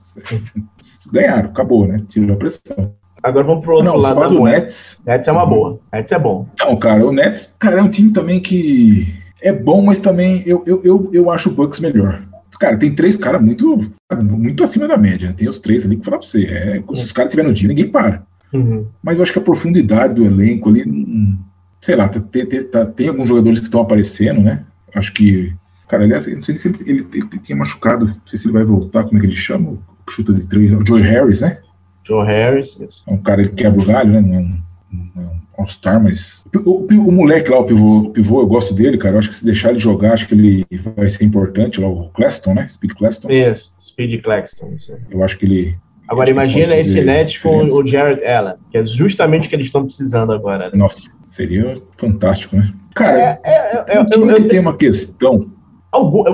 [1.13, 1.99] Ganharam, acabou, né?
[2.09, 2.93] Tirou a pressão.
[3.23, 4.35] Agora vamos pro outro não, lado.
[4.35, 4.99] do Nets.
[5.07, 5.79] Nets é uma boa.
[5.93, 6.49] Nets é bom.
[6.59, 10.65] Não, cara, o Nets, cara, é um time também que é bom, mas também eu,
[10.67, 12.32] eu, eu, eu acho o Bucks melhor.
[12.63, 13.91] Cara, tem três caras muito,
[14.23, 15.35] muito acima da média.
[15.37, 16.45] Tem os três ali que falar pra você.
[16.45, 18.23] É, se os caras estiverem no dia, ninguém para.
[18.53, 18.87] Uhum.
[19.03, 21.37] Mas eu acho que a profundidade do elenco ali, hum,
[21.81, 24.65] sei lá, tem, tem, tem alguns jogadores que estão aparecendo, né?
[24.95, 25.53] Acho que.
[25.89, 28.65] Cara, aliás, não sei se ele, ele, ele, tinha machucado, não sei se ele vai
[28.65, 29.77] voltar, como é que ele chama?
[30.09, 31.59] Chuta de três, o Joey Harris, né?
[32.07, 32.79] Joe Harris.
[32.79, 33.03] Yes.
[33.09, 34.21] É um cara que quebra o galho, né?
[34.21, 36.45] Não é um, um All-Star, mas.
[36.65, 39.15] O, o, o, moleque lá, o pivô, o pivô, eu gosto dele, cara.
[39.15, 42.09] Eu acho que se deixar ele jogar, acho que ele vai ser importante lá, o
[42.11, 42.69] Claston, né?
[42.69, 43.31] Speed Claston.
[43.31, 44.75] Isso, Speed Claxton.
[45.11, 45.79] Eu acho que ele.
[46.09, 49.85] Agora imagina esse net com o Jared Allen, que é justamente o que eles estão
[49.85, 50.67] precisando agora.
[50.67, 50.73] Né?
[50.75, 52.71] Nossa, seria fantástico, né?
[52.95, 55.51] Cara, é, é, é, time eu, eu, que tem uma questão.
[55.91, 56.25] Algum,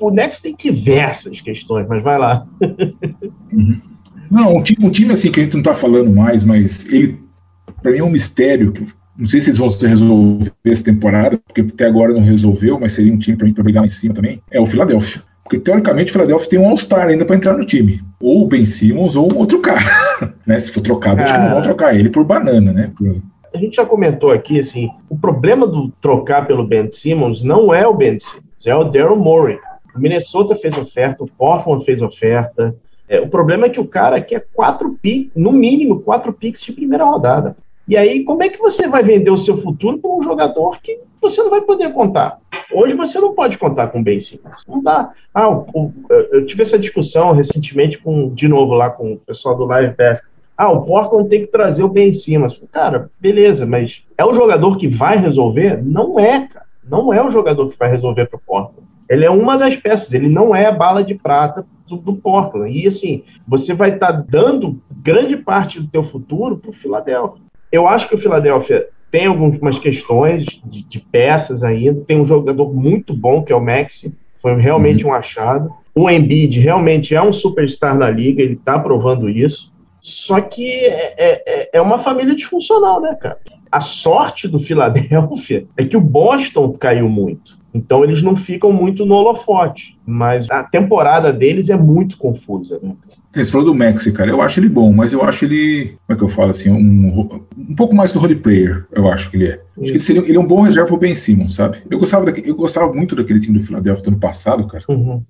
[0.00, 2.46] o Nets tem diversas questões, mas vai lá.
[3.52, 3.80] Uhum.
[4.30, 7.23] Não, um time, um time assim que a gente não tá falando mais, mas ele
[7.84, 8.82] para mim é um mistério que
[9.16, 13.12] não sei se eles vão resolver essa temporada, porque até agora não resolveu, mas seria
[13.12, 14.42] um time para mim para brigar lá em cima também.
[14.50, 15.22] É o Philadelphia.
[15.44, 18.02] Porque teoricamente o Philadelphia tem um All-Star ainda para entrar no time.
[18.18, 19.84] Ou o Ben Simmons ou um outro cara.
[20.46, 20.58] né?
[20.58, 22.90] Se for trocado, acho que não vão trocar ele por banana, né?
[22.96, 23.22] Por...
[23.54, 27.86] A gente já comentou aqui, assim, o problema do trocar pelo Ben Simmons não é
[27.86, 29.58] o Ben Simmons, é o Daryl Morey.
[29.94, 32.74] O Minnesota fez oferta, o Portland fez oferta.
[33.06, 36.72] É, o problema é que o cara quer quatro picks, no mínimo quatro picks de
[36.72, 37.54] primeira rodada.
[37.86, 40.98] E aí, como é que você vai vender o seu futuro para um jogador que
[41.20, 42.38] você não vai poder contar?
[42.72, 44.56] Hoje você não pode contar com o Ben Simmons.
[44.66, 45.12] Não dá.
[45.34, 45.92] Ah, o,
[46.32, 50.22] eu tive essa discussão recentemente com, de novo, lá com o pessoal do Live Pass.
[50.56, 52.60] Ah, o Portland tem que trazer o Ben Simmons.
[52.72, 55.82] Cara, beleza, mas é o jogador que vai resolver?
[55.84, 56.64] Não é, cara.
[56.88, 58.88] Não é o jogador que vai resolver para o Portland.
[59.10, 62.72] Ele é uma das peças, ele não é a bala de prata do, do Portland.
[62.72, 67.43] E assim, você vai estar tá dando grande parte do teu futuro para o Philadelphia.
[67.74, 72.04] Eu acho que o Philadelphia tem algumas questões de, de, peças ainda.
[72.06, 74.14] Tem um jogador muito bom, que é o Maxi.
[74.38, 75.10] Foi realmente uhum.
[75.10, 75.72] um achado.
[75.92, 79.72] O Embiid realmente é um superstar na liga, ele está provando isso.
[80.00, 83.38] Só que é, é, é, é, uma família disfuncional, né, cara?
[83.72, 87.58] A sorte do Philadelphia é que o Boston caiu muito.
[87.74, 89.98] Então eles não ficam muito no holofote.
[90.06, 92.94] Mas a temporada deles é muito confusa, né?
[93.34, 94.30] Você falou do Maxi, cara.
[94.30, 95.96] Eu acho ele bom, mas eu acho ele.
[96.06, 96.70] Como é que eu falo assim?
[96.70, 99.52] Um, um pouco mais do role player, eu acho que ele é.
[99.54, 101.78] Acho que ele, seria, ele é um bom reserva pro Ben Simmons, sabe?
[101.90, 104.84] Eu gostava, daquele, eu gostava muito daquele time do Philadelphia do ano passado, cara.
[104.88, 105.22] Uhum.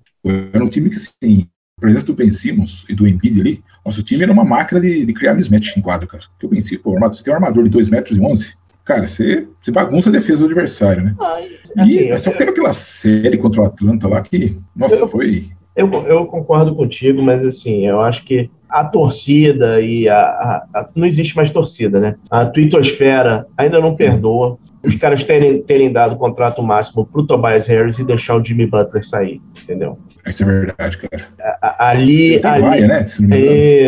[0.53, 4.03] Era um time que, assim, a presença do Ben Simmons e do Embiid ali, nosso
[4.03, 6.23] time era uma máquina de, de criar mismatch em quadro, cara.
[6.31, 9.07] Porque o Ben Simmons, pô, você tem um armador de 2 metros e 11, cara,
[9.07, 11.15] você, você bagunça a defesa do adversário, né?
[11.19, 15.07] Ai, assim, e só que teve aquela série contra o Atlanta lá que, nossa, eu,
[15.07, 20.65] foi eu, eu concordo contigo, mas assim, eu acho que a torcida e a, a,
[20.73, 22.15] a, Não existe mais torcida, né?
[22.29, 27.67] A twittosfera ainda não perdoa os caras terem, terem dado o contrato máximo pro Tobias
[27.67, 29.97] Harris e deixar o Jimmy Butler sair, entendeu?
[30.25, 31.27] Isso é verdade, cara.
[31.79, 32.39] ali.
[32.43, 32.99] ali vaia, né?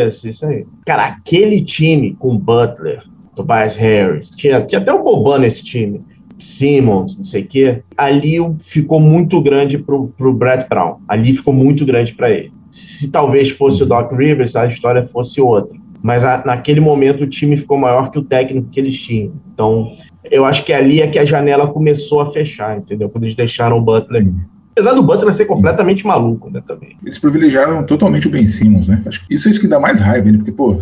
[0.08, 0.66] Isso, isso aí.
[0.86, 3.04] Cara, aquele time com Butler,
[3.36, 6.04] Tobias Harris, tinha, tinha até o Boban nesse time.
[6.40, 10.98] Simmons, não sei o quê, ali ficou muito grande pro, pro Brett Brown.
[11.08, 12.52] Ali ficou muito grande para ele.
[12.72, 15.76] Se talvez fosse o Doc Rivers, a história fosse outra.
[16.02, 19.34] Mas a, naquele momento o time ficou maior que o técnico que eles tinham.
[19.54, 19.96] Então,
[20.32, 23.10] eu acho que ali é que a janela começou a fechar, entendeu?
[23.10, 24.28] Quando eles deixaram o Butler.
[24.72, 26.96] Apesar do Butler ser completamente maluco, né, também.
[27.04, 29.02] Eles privilegiaram totalmente o Ben Simmons, né?
[29.06, 30.38] Acho que isso é isso que dá mais raiva, né?
[30.38, 30.78] Porque, pô,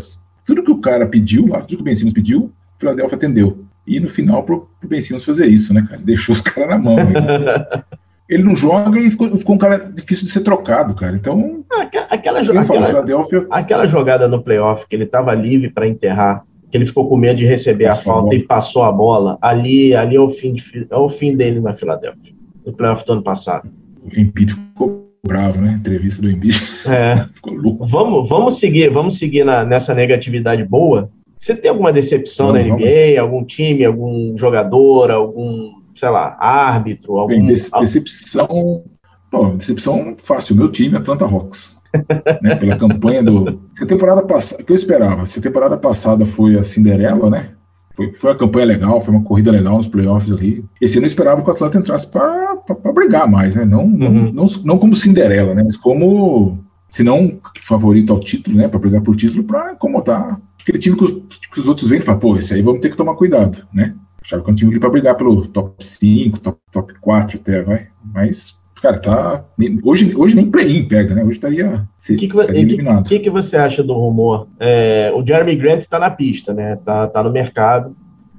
[0.46, 3.65] tudo que o cara pediu lá, tudo que o Ben Simmons pediu, o Philadelphia atendeu.
[3.88, 6.02] E no final, pro, pro Ben Simmons fazer isso, né, cara?
[6.02, 6.96] Deixou os caras na mão.
[6.96, 7.84] Né?
[8.28, 11.16] ele não joga e ficou, ficou, um cara difícil de ser trocado, cara.
[11.16, 11.64] Então.
[11.72, 16.78] Ah, aquela, aquela, aquela, aquela jogada no playoff que ele estava livre para enterrar, que
[16.78, 19.94] ele ficou com medo de receber passou a falta a e passou a bola, ali,
[19.94, 22.34] ali é, o fim de, é o fim dele na Filadélfia,
[22.66, 23.70] no playoff do ano passado.
[24.04, 25.74] O Embiid ficou bravo, né?
[25.74, 26.62] Entrevista do Embiid.
[26.88, 27.28] É.
[27.34, 27.86] ficou louco.
[27.86, 31.12] Vamos, vamos seguir, vamos seguir na, nessa negatividade boa
[31.46, 33.16] você tem alguma decepção não, na NBA?
[33.16, 33.22] Não.
[33.22, 37.34] Algum time, algum jogador, algum sei lá, árbitro, algum...
[37.34, 38.84] Bem, decepção,
[39.32, 41.76] pô, decepção fácil, meu time, Atlanta Hawks.
[42.42, 43.62] né, pela campanha do.
[43.74, 44.62] Se a temporada passada.
[44.62, 45.26] O que eu esperava?
[45.26, 47.52] Se a temporada passada foi a Cinderela, né?
[47.94, 50.66] Foi, foi uma campanha legal, foi uma corrida legal nos playoffs ali.
[50.82, 52.58] Esse ano eu esperava que o Atlanta entrasse para
[52.94, 53.64] brigar mais, né?
[53.64, 53.98] Não, uhum.
[53.98, 55.64] não, não, não, como Cinderela, né?
[55.64, 56.60] Mas como,
[56.96, 58.70] se não favorito ao título, né?
[58.70, 61.12] Para brigar por título, para incomodar aquele time que os,
[61.52, 63.94] que os outros vêm e falam, pô, esse aí vamos ter que tomar cuidado, né?
[64.24, 67.88] Achava que é um time para brigar pelo top 5, top, top 4 até, vai.
[68.14, 69.44] Mas Cara, tá.
[69.84, 71.24] Hoje, hoje nem play-in pega, né?
[71.24, 73.08] Hoje estaria, que que, estaria eliminado.
[73.08, 74.48] O que, que, você acha do rumor?
[74.60, 76.78] É, o Jeremy Grant está na pista, né?
[76.86, 77.96] Tá, tá no mercado.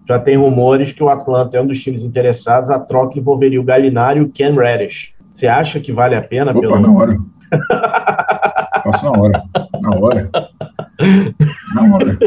[0.09, 2.71] Já tem rumores que o Atlanta é um dos times interessados.
[2.71, 5.13] A troca envolveria o Galinari e o Ken Reddish.
[5.33, 6.53] Você acha que vale a pena?
[6.53, 6.81] Opa, pelo...
[6.81, 7.19] na hora.
[8.83, 9.43] Faço na hora.
[9.81, 10.31] Na hora.
[11.75, 12.19] Na hora.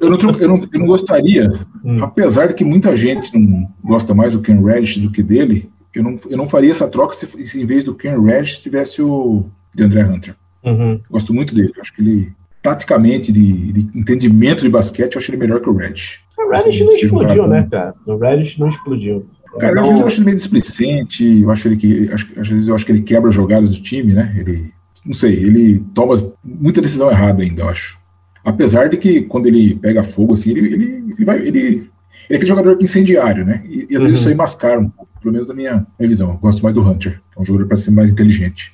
[0.00, 1.50] Eu não, eu não, eu não gostaria,
[1.84, 2.02] hum.
[2.02, 6.02] apesar de que muita gente não gosta mais do Ken Reddish do que dele, eu
[6.02, 9.46] não, eu não faria essa troca se, se em vez do Ken Reddish tivesse o
[9.74, 10.36] DeAndre Hunter.
[10.62, 11.00] Uhum.
[11.10, 11.72] Gosto muito dele.
[11.80, 15.76] Acho que ele, taticamente, de, de, entendimento de basquete, eu acho ele melhor que o
[15.76, 16.20] Reddish.
[16.38, 17.94] O Reddish não explodiu, né, cara?
[18.04, 19.26] O Reddish não explodiu.
[19.58, 22.08] Cara, às vezes eu acho ele meio displicente, eu acho ele que.
[22.12, 24.34] Acho, às vezes eu acho que ele quebra jogadas do time, né?
[24.38, 24.72] Ele.
[25.04, 26.14] Não sei, ele toma
[26.44, 27.98] muita decisão errada ainda, eu acho.
[28.44, 31.38] Apesar de que quando ele pega fogo, assim, ele, ele, ele vai.
[31.38, 31.90] Ele, ele
[32.30, 33.62] é aquele jogador incendiário, né?
[33.66, 34.08] E, e às uhum.
[34.08, 36.30] vezes isso aí mascara um pouco pelo menos na minha, minha visão.
[36.30, 38.72] Eu gosto mais do Hunter, é um jogador para ser mais inteligente.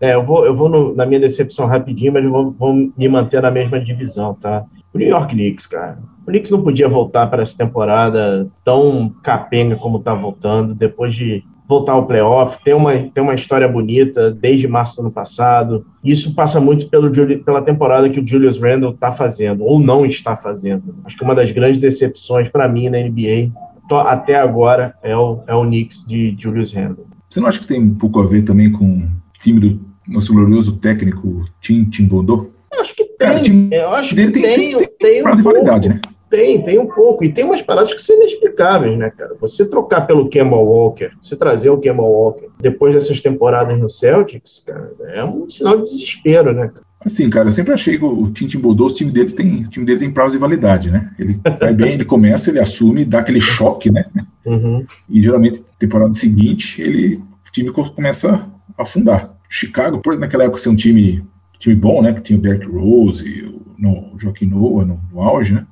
[0.00, 3.08] É, eu vou, eu vou no, na minha decepção rapidinho, mas eu vou, vou, me
[3.08, 4.64] manter na mesma divisão, tá?
[4.92, 5.98] O New York Knicks, cara.
[6.26, 11.44] O Knicks não podia voltar para essa temporada tão capenga como tá voltando, depois de
[11.68, 12.58] voltar ao playoff.
[12.64, 15.86] Tem uma, tem uma história bonita desde março do ano passado.
[16.02, 17.10] Isso passa muito pelo,
[17.44, 20.96] pela temporada que o Julius Randle está fazendo, ou não está fazendo.
[21.04, 23.52] Acho que uma das grandes decepções para mim na NBA
[23.98, 27.06] até agora é o, é o Knicks de Julius Randle.
[27.28, 29.08] Você não acha que tem um pouco a ver também com o
[29.40, 32.50] time do nosso glorioso técnico Tim Timbondô?
[32.72, 33.18] Eu acho que tem.
[33.18, 36.00] Cara, eu acho que tem, tem, tem, tem um validade, né?
[36.30, 37.24] Tem, tem um pouco.
[37.24, 39.34] E tem umas paradas que são inexplicáveis, né, cara?
[39.40, 44.62] Você trocar pelo Kemba Walker, você trazer o Kemba Walker depois dessas temporadas no Celtics,
[44.64, 46.90] cara, é um sinal de desespero, né, cara?
[47.04, 49.86] Assim, cara, eu sempre achei que o Tim Timbodô, o time dele tem, o time
[49.86, 51.10] dele tem prazo de validade, né?
[51.18, 54.04] Ele vai bem, ele começa, ele assume, dá aquele choque, né?
[54.44, 54.84] Uhum.
[55.08, 59.34] E geralmente, temporada seguinte, ele, o time começa a afundar.
[59.48, 61.24] Chicago, por naquela época ser um time,
[61.60, 62.12] time bom, né?
[62.12, 65.66] Que tinha o Derrick Rose, o, no, o Joaquim Noah no, no auge, né?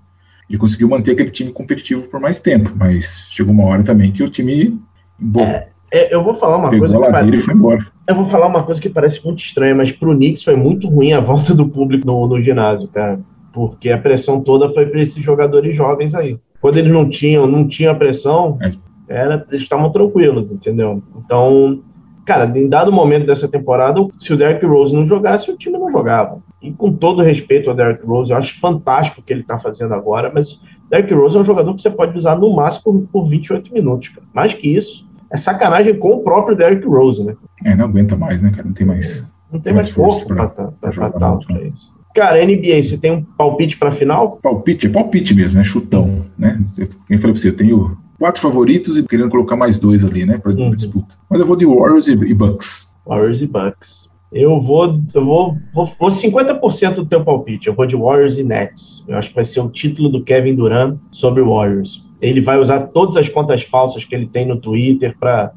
[0.48, 4.22] Ele conseguiu manter aquele time competitivo por mais tempo, mas chegou uma hora também que
[4.22, 4.78] o time.
[5.18, 6.96] Bom, é, é, eu vou falar uma coisa.
[6.96, 7.86] A ladeira e foi embora.
[8.06, 11.12] Eu vou falar uma coisa que parece muito estranha, mas pro Knicks foi muito ruim
[11.12, 13.20] a volta do público no, no ginásio, cara.
[13.52, 16.38] Porque a pressão toda foi para esses jogadores jovens aí.
[16.60, 18.70] Quando eles não tinham, não tinham a pressão, é.
[19.08, 21.02] era, eles estavam tranquilos, entendeu?
[21.16, 21.82] Então,
[22.28, 25.90] cara, em dado momento dessa temporada, se o Derrick Rose não jogasse, o time não
[25.90, 26.42] jogava.
[26.60, 29.94] E com todo respeito ao Derrick Rose, eu acho fantástico o que ele está fazendo
[29.94, 30.60] agora, mas
[30.90, 34.10] Derrick Rose é um jogador que você pode usar no máximo por, por 28 minutos.
[34.10, 34.26] Cara.
[34.34, 37.34] Mais que isso, é sacanagem com o próprio Derrick Rose, né?
[37.64, 38.64] É, não aguenta mais, né, cara?
[38.64, 39.26] Não tem mais.
[39.50, 41.68] Não tem, mais, mais força para jogar tanto né?
[41.68, 41.96] isso.
[42.14, 44.38] Cara, NBA, você tem um palpite para final?
[44.42, 46.62] Palpite, é palpite mesmo, é chutão, né?
[47.06, 50.38] Quem falou para você, eu tenho quatro favoritos e querendo colocar mais dois ali, né,
[50.38, 50.70] para uhum.
[50.70, 51.14] disputa.
[51.30, 52.90] Mas eu vou de Warriors e, e Bucks.
[53.06, 54.08] Warriors e Bucks.
[54.30, 57.68] Eu vou, eu vou, vou, vou 50% do teu palpite.
[57.68, 59.02] Eu vou de Warriors e Nets.
[59.08, 62.88] Eu acho que vai ser o título do Kevin Durant sobre Warriors ele vai usar
[62.88, 65.52] todas as contas falsas que ele tem no Twitter para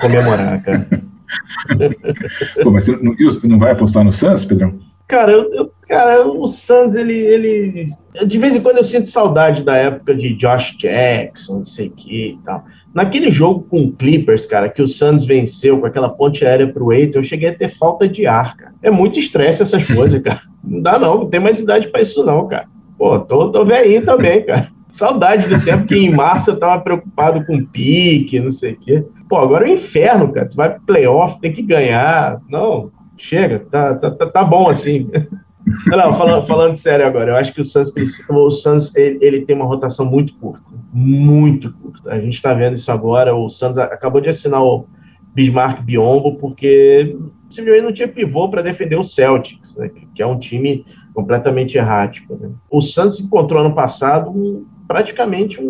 [0.00, 0.88] comemorar, cara.
[2.62, 4.78] Pô, mas você não, não, vai apostar no Suns, Pedrão?
[5.08, 7.86] Cara, eu, eu, cara, o Suns, ele, ele.
[8.26, 11.92] De vez em quando eu sinto saudade da época de Josh Jackson, não sei o
[11.92, 12.62] que e tal.
[12.94, 16.92] Naquele jogo com o Clippers, cara, que o Suns venceu com aquela ponte aérea pro
[16.92, 18.74] Eitor, eu cheguei a ter falta de ar, cara.
[18.82, 20.42] É muito estresse essas coisas, cara.
[20.62, 22.66] Não dá não, não tem mais idade para isso não, cara.
[22.98, 24.68] Pô, tô, tô velhinho também, cara.
[24.92, 29.04] Saudade do tempo que em março eu tava preocupado com pique, não sei o quê.
[29.26, 30.48] Pô, agora é o inferno, cara.
[30.48, 32.40] Tu vai pro playoff, tem que ganhar.
[32.48, 35.10] Não, chega, tá, tá, tá, tá bom assim.
[35.86, 37.92] Não, falando, falando sério agora, eu acho que o Suns,
[38.30, 40.64] o Suns ele, ele, tem uma rotação muito curta.
[40.92, 42.10] Muito curta.
[42.10, 43.34] A gente está vendo isso agora.
[43.34, 44.86] O Suns acabou de assinar o
[45.34, 47.16] Bismarck Biombo, porque
[47.50, 50.84] simplesmente não tinha pivô para defender o Celtics, né, que é um time
[51.14, 52.36] completamente errático.
[52.40, 52.50] Né.
[52.70, 55.60] O Suns encontrou ano passado praticamente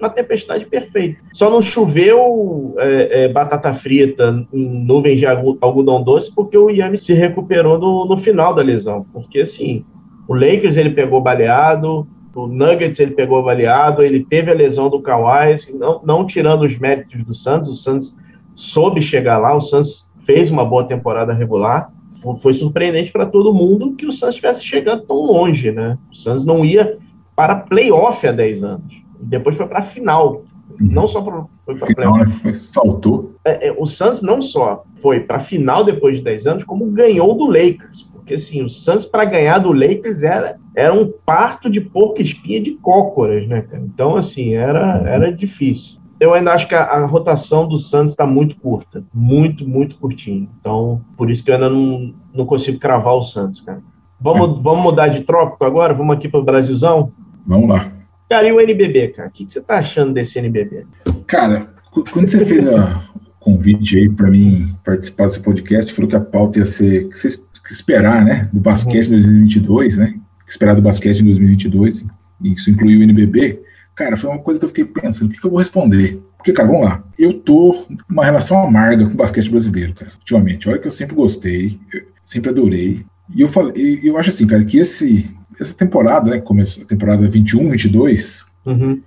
[0.00, 1.22] uma tempestade perfeita.
[1.32, 7.12] Só não choveu é, é, batata frita nuvens de algodão doce porque o Yannis se
[7.12, 9.06] recuperou no, no final da lesão.
[9.12, 9.84] Porque, assim,
[10.26, 15.00] o Lakers ele pegou baleado, o Nuggets ele pegou avaliado, ele teve a lesão do
[15.00, 18.16] Kawhi, assim, não, não tirando os méritos do Santos, o Santos
[18.54, 21.90] soube chegar lá, o Santos fez uma boa temporada regular,
[22.22, 25.98] foi, foi surpreendente para todo mundo que o Santos estivesse chegando tão longe, né?
[26.12, 26.98] O Santos não ia
[27.34, 30.44] para playoff há 10 anos, depois foi para a final,
[30.78, 31.22] não só
[31.64, 32.46] foi para playoff.
[32.46, 32.54] Né?
[32.62, 33.34] Saltou.
[33.44, 36.90] É, é, o Santos não só foi para a final depois de 10 anos, como
[36.90, 41.70] ganhou do Lakers, porque assim, o Santos para ganhar do Lakers era, era um parto
[41.70, 43.82] de porco espinha de cócoras, né, cara?
[43.82, 48.26] Então, assim, era, era difícil eu ainda acho que a, a rotação do Santos está
[48.26, 49.04] muito curta.
[49.14, 50.48] Muito, muito curtinho.
[50.60, 53.80] Então, por isso que eu ainda não, não consigo cravar o Santos, cara.
[54.20, 54.62] Vamos, é.
[54.62, 55.94] vamos mudar de trópico agora?
[55.94, 57.12] Vamos aqui para o Brasilzão?
[57.46, 57.92] Vamos lá.
[58.28, 59.28] Cara, e o NBB, cara?
[59.28, 60.86] O que, que você está achando desse NBB?
[61.26, 63.00] Cara, quando você fez o
[63.40, 67.72] convite aí para mim participar desse podcast, falou que a pauta ia ser que, que
[67.72, 69.20] esperar, né, do basquete uhum.
[69.20, 70.14] 2022, né?
[70.44, 72.04] Que esperar do basquete em 2022,
[72.42, 73.62] e isso inclui o NBB.
[73.94, 76.20] Cara, foi uma coisa que eu fiquei pensando, o que, que eu vou responder?
[76.36, 77.02] Porque, cara, vamos lá.
[77.18, 80.68] Eu tô uma relação amarga com o basquete brasileiro, cara, ultimamente.
[80.68, 83.04] Olha que eu sempre gostei, eu sempre adorei.
[83.34, 85.28] E eu falei, eu acho assim, cara, que esse,
[85.60, 89.00] essa temporada, né, começou a temporada 21, 22, uhum.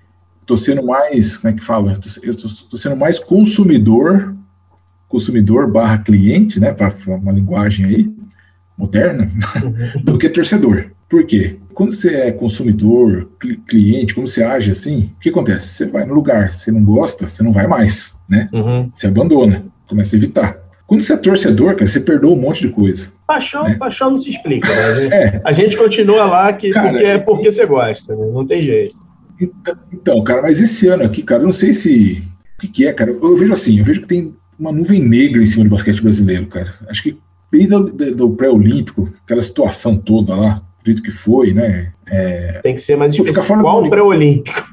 [0.46, 1.94] tô sendo mais, como é que fala?
[2.24, 4.36] Eu tô, tô sendo mais consumidor,
[5.08, 8.14] consumidor barra cliente, né, para uma linguagem aí
[8.78, 9.32] moderna,
[9.64, 10.02] uhum.
[10.04, 10.92] do que torcedor.
[11.08, 11.58] Por quê?
[11.74, 13.30] Quando você é consumidor,
[13.68, 15.68] cliente, como você age assim, o que acontece?
[15.68, 18.48] Você vai no lugar, você não gosta, você não vai mais, né?
[18.54, 18.90] Uhum.
[18.94, 20.61] Você abandona, começa a evitar.
[20.92, 23.10] Quando você é torcedor, cara, você perdoa um monte de coisa.
[23.26, 23.76] Paixão, né?
[23.76, 24.84] paixão não se explica, né?
[24.84, 25.42] A gente, é.
[25.46, 28.26] a gente continua lá que, cara, porque é porque você gosta, né?
[28.34, 28.94] não tem jeito.
[29.40, 32.22] Então, então, cara, mas esse ano aqui, cara, eu não sei se.
[32.58, 33.10] O que, que é, cara?
[33.10, 36.48] Eu vejo assim, eu vejo que tem uma nuvem negra em cima do basquete brasileiro,
[36.48, 36.74] cara.
[36.90, 37.18] Acho que
[37.50, 41.94] desde o do pré-olímpico, aquela situação toda lá, acredito que foi, né?
[42.10, 42.60] É...
[42.62, 43.62] Tem que ser mais específico.
[43.62, 44.71] Qual pré-olímpico?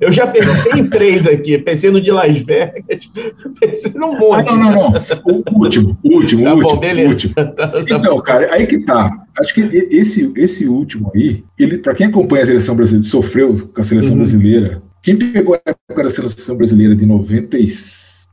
[0.00, 3.10] Eu já pensei em três aqui, pensei no de Las Vegas,
[3.60, 4.48] pensei num monte.
[4.48, 5.02] Ah, não, não, não.
[5.54, 7.08] O último, o último, tá último, bom, beleza.
[7.08, 7.34] último.
[7.34, 8.22] Tá, tá então, bom.
[8.22, 9.10] cara, aí que tá.
[9.38, 9.60] Acho que
[9.90, 14.12] esse, esse último aí, ele, para quem acompanha a seleção brasileira, sofreu com a seleção
[14.12, 14.18] uhum.
[14.18, 14.82] brasileira.
[15.02, 17.56] Quem pegou a época da seleção brasileira de 90,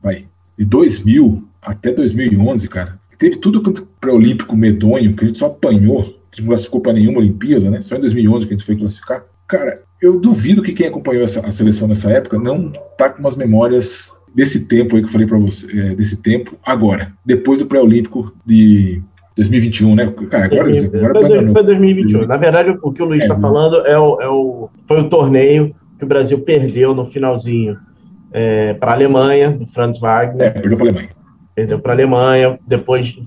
[0.02, 0.24] vai,
[0.58, 6.16] de 2000 até 2011, cara, teve tudo quanto pré-olímpico medonho, que a gente só apanhou
[6.36, 7.80] que não classificou para nenhuma Olimpíada, né?
[7.82, 9.24] Só em 2011 que a gente foi classificar.
[9.48, 13.36] Cara, eu duvido que quem acompanhou essa, a seleção nessa época não tá com umas
[13.36, 17.66] memórias desse tempo aí que eu falei para você, é, desse tempo agora, depois do
[17.66, 19.00] pré-olímpico de
[19.36, 20.06] 2021, né?
[20.30, 22.26] Cara, agora, agora foi, foi 2021.
[22.26, 25.08] Na verdade, o que o Luiz está é, falando é o, é o, foi o
[25.08, 27.78] torneio que o Brasil perdeu no finalzinho
[28.32, 30.48] é, para a Alemanha, do Franz Wagner.
[30.48, 31.08] É, perdeu para a Alemanha.
[31.54, 33.18] Perdeu para a Alemanha, depois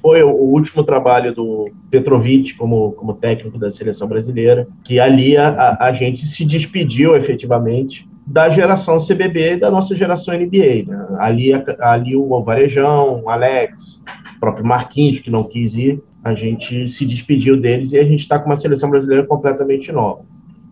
[0.00, 5.76] foi o último trabalho do Petrovic como, como técnico da seleção brasileira, que ali a,
[5.80, 10.84] a gente se despediu efetivamente da geração CBB e da nossa geração NBA.
[10.86, 11.06] Né?
[11.18, 14.02] Ali, ali o Varejão, o Alex,
[14.36, 18.20] o próprio Marquinhos, que não quis ir, a gente se despediu deles e a gente
[18.20, 20.22] está com uma seleção brasileira completamente nova.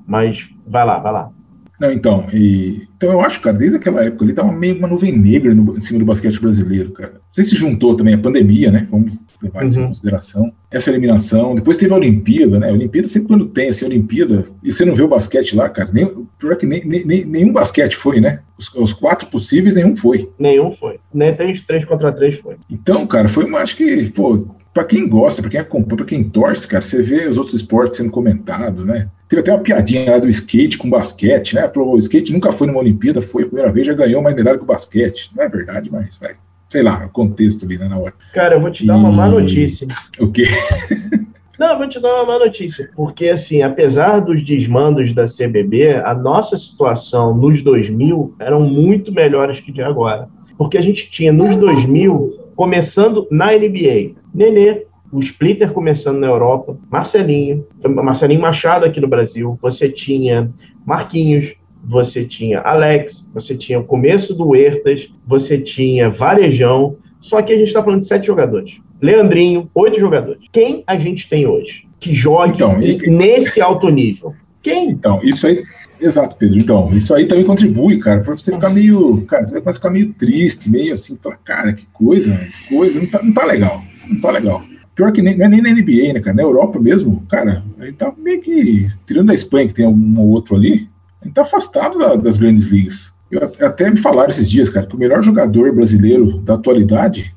[0.07, 1.31] Mas vai lá, vai lá.
[1.79, 5.17] Não, então, e, então eu acho, cara, desde aquela época ali tava meio uma nuvem
[5.17, 7.13] negra no, em cima do basquete brasileiro, cara.
[7.15, 8.89] Não sei se juntou também a pandemia, né?
[8.91, 9.85] Vamos levar isso uhum.
[9.85, 10.53] em consideração.
[10.71, 12.71] Essa eliminação, depois teve a Olimpíada, né?
[12.71, 15.69] A Olimpíada sempre quando tem, assim, a Olimpíada, e você não vê o basquete lá,
[15.69, 16.07] cara, nem,
[16.39, 18.41] pior que nem, nem, nenhum basquete foi, né?
[18.59, 20.29] Os, os, quatro possíveis, nenhum foi.
[20.39, 20.99] Nenhum foi.
[21.15, 22.57] Nem três, três contra três foi.
[22.69, 26.25] Então, cara, foi uma, acho que, pô, para quem gosta, para quem acompanha, para quem
[26.25, 29.09] torce, cara, você vê os outros esportes sendo comentados, né?
[29.29, 31.71] Teve até uma piadinha lá do skate com basquete, né?
[31.77, 34.65] O skate nunca foi numa Olimpíada, foi a primeira vez, já ganhou mais medalha que
[34.65, 35.31] o basquete.
[35.37, 36.33] Não é verdade, mas vai.
[36.71, 38.15] Sei lá, o contexto ali, né, na hora.
[38.33, 38.99] Cara, eu vou te dar e...
[38.99, 39.87] uma má notícia.
[40.19, 40.45] O quê?
[41.59, 45.97] Não, eu vou te dar uma má notícia, porque assim, apesar dos desmandos da CBB,
[45.97, 50.29] a nossa situação nos 2000 eram muito melhores que de agora.
[50.57, 56.77] Porque a gente tinha nos 2000, começando na NBA, Nenê, o Splitter começando na Europa,
[56.91, 60.51] Marcelinho, Marcelinho Machado aqui no Brasil, você tinha
[60.85, 61.55] Marquinhos,
[61.85, 67.57] você tinha Alex, você tinha o começo do Huertas, você tinha Varejão, só que a
[67.57, 68.77] gente está falando de sete jogadores.
[69.01, 70.43] Leandrinho, oito jogadores.
[70.53, 72.97] Quem a gente tem hoje que jogue então, e...
[73.09, 74.35] nesse alto nível?
[74.63, 74.91] Quem?
[74.91, 75.63] Então, isso aí,
[76.01, 76.59] exato, Pedro.
[76.59, 79.81] Então, isso aí também contribui, cara, para você ficar meio, cara, você vai começar a
[79.81, 83.45] ficar meio triste, meio assim, falar, cara, que coisa, que coisa, não tá, não tá
[83.45, 84.63] legal, não tá legal.
[84.99, 86.35] Pior que nem, não é nem na NBA, né, cara?
[86.35, 88.89] Na Europa mesmo, cara, gente tá meio que.
[89.07, 90.89] Tirando da Espanha, que tem um ou outro ali,
[91.23, 93.15] gente tá afastado da, das grandes ligas.
[93.31, 97.33] Eu, até me falaram esses dias, cara, que o melhor jogador brasileiro da atualidade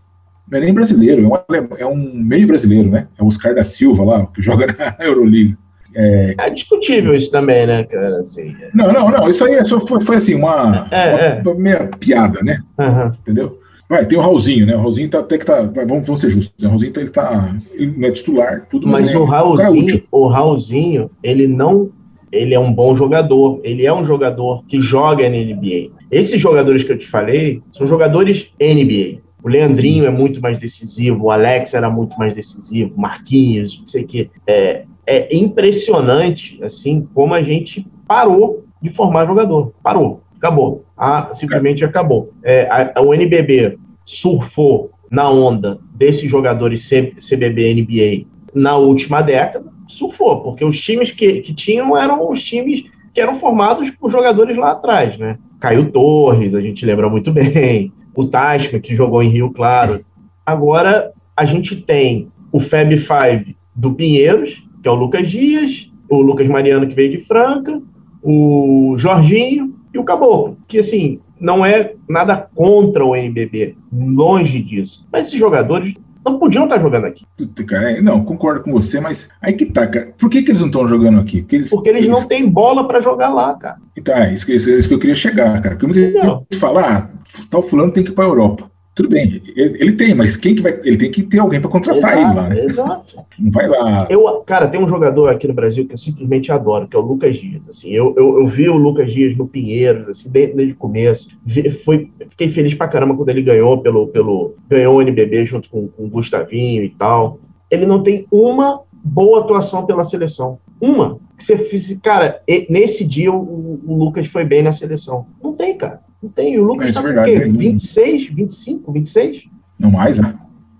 [0.49, 1.27] não é nem brasileiro, é
[1.61, 3.07] um, é um meio brasileiro, né?
[3.15, 4.65] É o Oscar da Silva lá, que joga
[4.97, 5.55] na Euroliga.
[5.93, 6.33] É...
[6.39, 8.21] é discutível isso também, né, cara?
[8.21, 8.71] Assim, é...
[8.73, 9.29] Não, não, não.
[9.29, 12.57] Isso aí é só foi, foi assim, uma, é, uma, meia piada, né?
[12.79, 13.07] Uhum.
[13.07, 13.60] Entendeu?
[13.91, 14.73] Vai, tem o Raulzinho, né?
[14.73, 15.63] O Raulzinho tá, até que tá.
[15.63, 16.53] Vamos, vamos ser justos.
[16.57, 16.65] Né?
[16.65, 17.55] O Raulzinho tá, ele tá.
[17.73, 21.91] Ele não é titular, tudo Mas o Raulzinho, o Raulzinho, ele não.
[22.31, 23.59] Ele é um bom jogador.
[23.65, 25.91] Ele é um jogador que joga na NBA.
[26.09, 29.19] Esses jogadores que eu te falei são jogadores NBA.
[29.43, 30.07] O Leandrinho Sim.
[30.07, 34.29] é muito mais decisivo, o Alex era muito mais decisivo, Marquinhos, não sei o quê.
[34.47, 39.73] É, é impressionante, assim, como a gente parou de formar jogador.
[39.83, 40.21] Parou.
[40.37, 40.85] Acabou.
[40.97, 42.31] Ah, simplesmente acabou.
[42.41, 49.71] É, a, a, o NBB surfou na onda desses jogadores CBB NBA na última década,
[49.87, 52.83] surfou, porque os times que, que tinham eram os times
[53.13, 55.37] que eram formados por jogadores lá atrás, né?
[55.59, 59.99] Caio Torres, a gente lembra muito bem, o Tasma, que jogou em Rio Claro.
[60.45, 66.21] Agora a gente tem o Fab Five do Pinheiros, que é o Lucas Dias, o
[66.21, 67.81] Lucas Mariano, que veio de Franca,
[68.21, 75.05] o Jorginho e o Caboclo, que assim, não é nada contra o NBB, longe disso.
[75.11, 77.25] Mas esses jogadores não podiam estar jogando aqui.
[77.67, 80.13] Cara, não, concordo com você, mas aí que tá, cara.
[80.19, 81.41] Por que, que eles não estão jogando aqui?
[81.41, 82.19] Porque eles, Porque eles, eles...
[82.19, 83.77] não têm bola para jogar lá, cara.
[83.97, 85.75] Então, é isso isso, isso que eu queria chegar, cara.
[85.75, 87.09] Porque muita gente fala, ah,
[87.49, 88.70] tal fulano tem que ir para a Europa.
[88.93, 90.77] Tudo bem, ele, ele, tem, mas quem que vai.
[90.83, 92.49] Ele tem que ter alguém para contratar exato, ele lá.
[92.49, 92.65] Né?
[92.65, 93.15] Exato.
[93.39, 94.05] Não vai lá.
[94.09, 97.01] Eu, cara, tem um jogador aqui no Brasil que eu simplesmente adoro, que é o
[97.01, 97.69] Lucas Dias.
[97.69, 101.29] Assim, eu, eu, eu vi o Lucas Dias no Pinheiros, assim, desde, desde o começo.
[101.45, 104.07] Vi, foi, fiquei feliz pra caramba quando ele ganhou pelo.
[104.07, 107.39] pelo ganhou o NBB junto com, com o Gustavinho e tal.
[107.71, 110.59] Ele não tem uma boa atuação pela seleção.
[110.81, 111.17] Uma.
[111.39, 115.27] Você fez, cara, nesse dia o, o Lucas foi bem na seleção.
[115.41, 116.01] Não tem, cara.
[116.21, 116.59] Não tem.
[116.59, 117.39] O Lucas está é com o quê?
[117.39, 119.49] 26, 25, 26?
[119.79, 120.37] Não mais, né?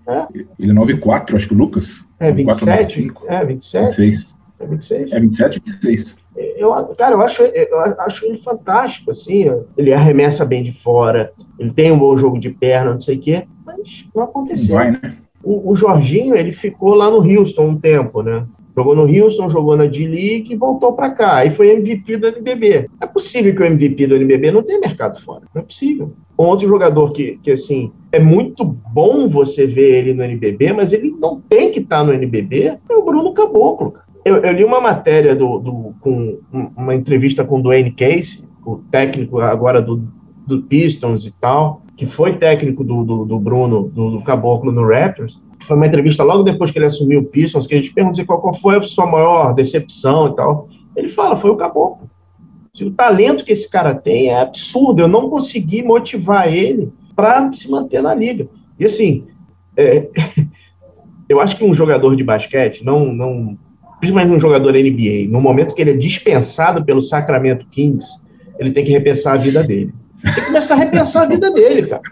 [0.08, 0.26] É.
[0.58, 2.06] Ele é 9,4, acho que o Lucas.
[2.20, 3.06] É, 27?
[3.06, 3.96] 9, é, 27?
[3.96, 4.38] 26.
[4.60, 5.12] É 26?
[5.12, 6.22] É 27 26.
[6.56, 9.44] Eu, cara, eu acho, eu acho ele fantástico, assim.
[9.76, 13.20] Ele arremessa bem de fora, ele tem um bom jogo de perna, não sei o
[13.20, 14.76] quê, mas não aconteceu.
[14.76, 15.16] Não vai, né?
[15.42, 18.46] O, o Jorginho, ele ficou lá no Houston um tempo, né?
[18.74, 21.36] Jogou no Houston, jogou na D-League e voltou para cá.
[21.36, 22.88] Aí foi MVP do NBB.
[23.00, 25.42] É possível que o MVP do NBB não tenha mercado fora.
[25.54, 26.12] Não é possível.
[26.38, 30.92] Um outro jogador que, que, assim, é muito bom você ver ele no NBB, mas
[30.92, 33.94] ele não tem que estar tá no NBB, é o Bruno Caboclo.
[34.24, 36.38] Eu, eu li uma matéria do, do, com
[36.76, 40.02] uma entrevista com o Dwayne Casey, o técnico agora do,
[40.46, 44.86] do Pistons e tal, que foi técnico do, do, do Bruno, do, do Caboclo no
[44.88, 48.24] Raptors, foi uma entrevista logo depois que ele assumiu o Pistons, que a gente pergunta
[48.24, 50.68] qual, qual foi a sua maior decepção e tal.
[50.96, 52.10] Ele fala, foi o Caboclo.
[52.80, 55.02] O talento que esse cara tem é absurdo.
[55.02, 58.48] Eu não consegui motivar ele para se manter na liga.
[58.78, 59.26] E assim,
[59.76, 60.08] é,
[61.28, 63.58] eu acho que um jogador de basquete, não, não,
[64.00, 68.08] principalmente um jogador NBA, no momento que ele é dispensado pelo Sacramento Kings,
[68.58, 69.92] ele tem que repensar a vida dele.
[70.22, 72.02] Tem que começar a repensar a vida dele, cara.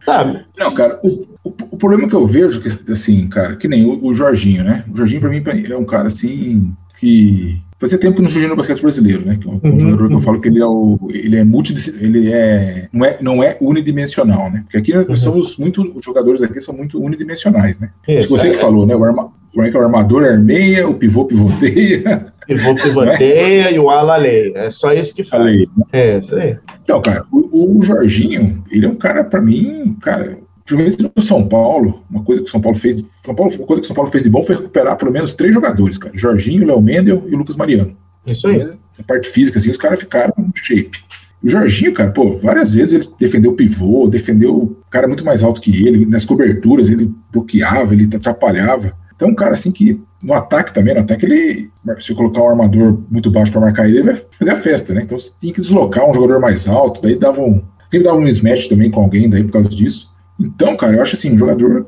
[0.00, 0.44] Sabe?
[0.56, 1.00] Não, cara,
[1.48, 4.84] o, o, problema que eu vejo, que, assim, cara, que nem o, o Jorginho, né?
[4.92, 8.56] O Jorginho, pra mim, é um cara, assim, que Fazia tempo que não surgiu no
[8.56, 9.38] basquete brasileiro, né?
[9.38, 11.74] Que é um uhum, jogador que eu falo que ele é o, ele é multi,
[12.00, 14.62] ele é não é não é unidimensional, né?
[14.62, 15.16] Porque aqui nós uhum.
[15.16, 17.90] somos muito os jogadores aqui são muito unidimensionais, né?
[18.08, 18.96] Isso, você é, que falou, né?
[18.96, 22.32] O, arma, o armador armeia, o pivô pivoteia.
[22.46, 24.52] Pivô pivoteia e o ala lei.
[24.54, 25.50] É só isso que fala.
[25.50, 25.66] Né?
[25.92, 26.56] É, isso aí.
[26.84, 31.48] Então, cara, o, o Jorginho, ele é um cara para mim, cara, Principalmente no São
[31.48, 34.10] Paulo, uma coisa que o São Paulo fez, São Paulo, uma coisa que São Paulo
[34.10, 36.16] fez de bom foi recuperar pelo menos três jogadores, cara.
[36.16, 37.96] Jorginho, Léo Mendel e o Lucas Mariano.
[38.26, 38.62] Isso aí.
[38.98, 40.98] A parte física, assim, os caras ficaram no shape.
[41.42, 45.42] O Jorginho, cara, pô, várias vezes ele defendeu o pivô, defendeu o cara muito mais
[45.42, 48.92] alto que ele, nas coberturas ele bloqueava, ele atrapalhava.
[49.14, 53.00] Então, um cara assim que no ataque também, no ataque ele, se colocar um armador
[53.10, 55.02] muito baixo para marcar ele, ele vai fazer a festa, né?
[55.04, 58.22] Então você tinha que deslocar um jogador mais alto, daí dava um, sempre dava um
[58.22, 60.10] mismatch também com alguém daí por causa disso.
[60.38, 61.86] Então, cara, eu acho assim, um jogador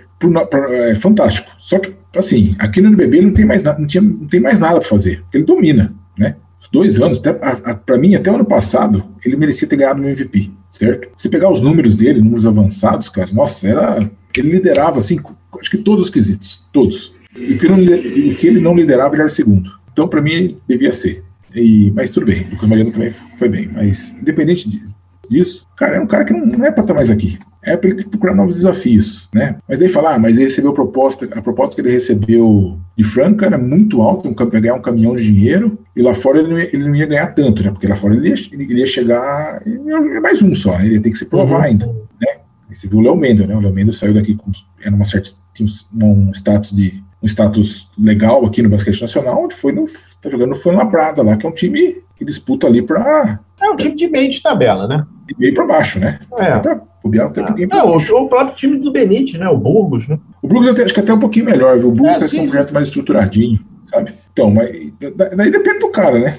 [0.70, 1.50] é, fantástico.
[1.58, 4.58] Só que, assim, aqui no NBB ele não tem mais, não tinha, não tem mais
[4.58, 6.36] nada para fazer, ele domina, né?
[6.60, 10.50] Os dois anos, para mim, até o ano passado, ele merecia ter ganhado o MVP,
[10.68, 11.08] certo?
[11.16, 13.98] Se pegar os números dele, números avançados, cara, nossa, era.
[14.36, 15.18] Ele liderava, assim,
[15.58, 17.14] acho que todos os quesitos, todos.
[17.36, 19.70] E o que, não, o que ele não liderava, ele era segundo.
[19.92, 21.24] Então, para mim, devia ser.
[21.54, 23.68] E, mas tudo bem, o Lucas Mariano também foi bem.
[23.72, 24.80] Mas, independente
[25.28, 27.90] disso, cara, é um cara que não, não é para estar mais aqui é para
[27.90, 29.58] ele procurar novos desafios, né?
[29.68, 33.04] Mas daí falar, ah, mas ele recebeu a proposta, a proposta que ele recebeu de
[33.04, 36.58] Franca era muito alta, um, ganhar um caminhão de dinheiro, e lá fora ele não
[36.58, 37.70] ia, ele não ia ganhar tanto, né?
[37.70, 40.86] Porque lá fora ele ia, ele ia chegar, é mais um só, né?
[40.86, 41.64] ele ia ter que se provar uhum.
[41.64, 42.38] ainda, né?
[42.72, 43.56] Você viu o Léo Mendel, né?
[43.56, 45.68] O Léo Mendel saiu daqui com era uma certa, tinha
[46.02, 49.86] um, status de um status legal aqui no basquete nacional, onde foi no
[50.20, 53.40] tá jogando foi uma Brada lá, que é um time que disputa ali pra.
[53.60, 55.04] É um time de meio de tabela, né?
[55.28, 56.18] De meio pra baixo, né?
[56.38, 56.58] É.
[56.58, 58.16] Pra bobear, tem É, o, baixo.
[58.16, 59.48] o próprio time do Benítez, né?
[59.48, 60.18] O Burgos, né?
[60.42, 61.88] O Brooks até, acho que até um pouquinho melhor, viu?
[61.88, 63.60] O Brooks É, sim, é um projeto mais estruturadinho,
[63.90, 64.14] sabe?
[64.32, 64.70] Então, mas
[65.16, 66.38] da- daí depende do cara, né?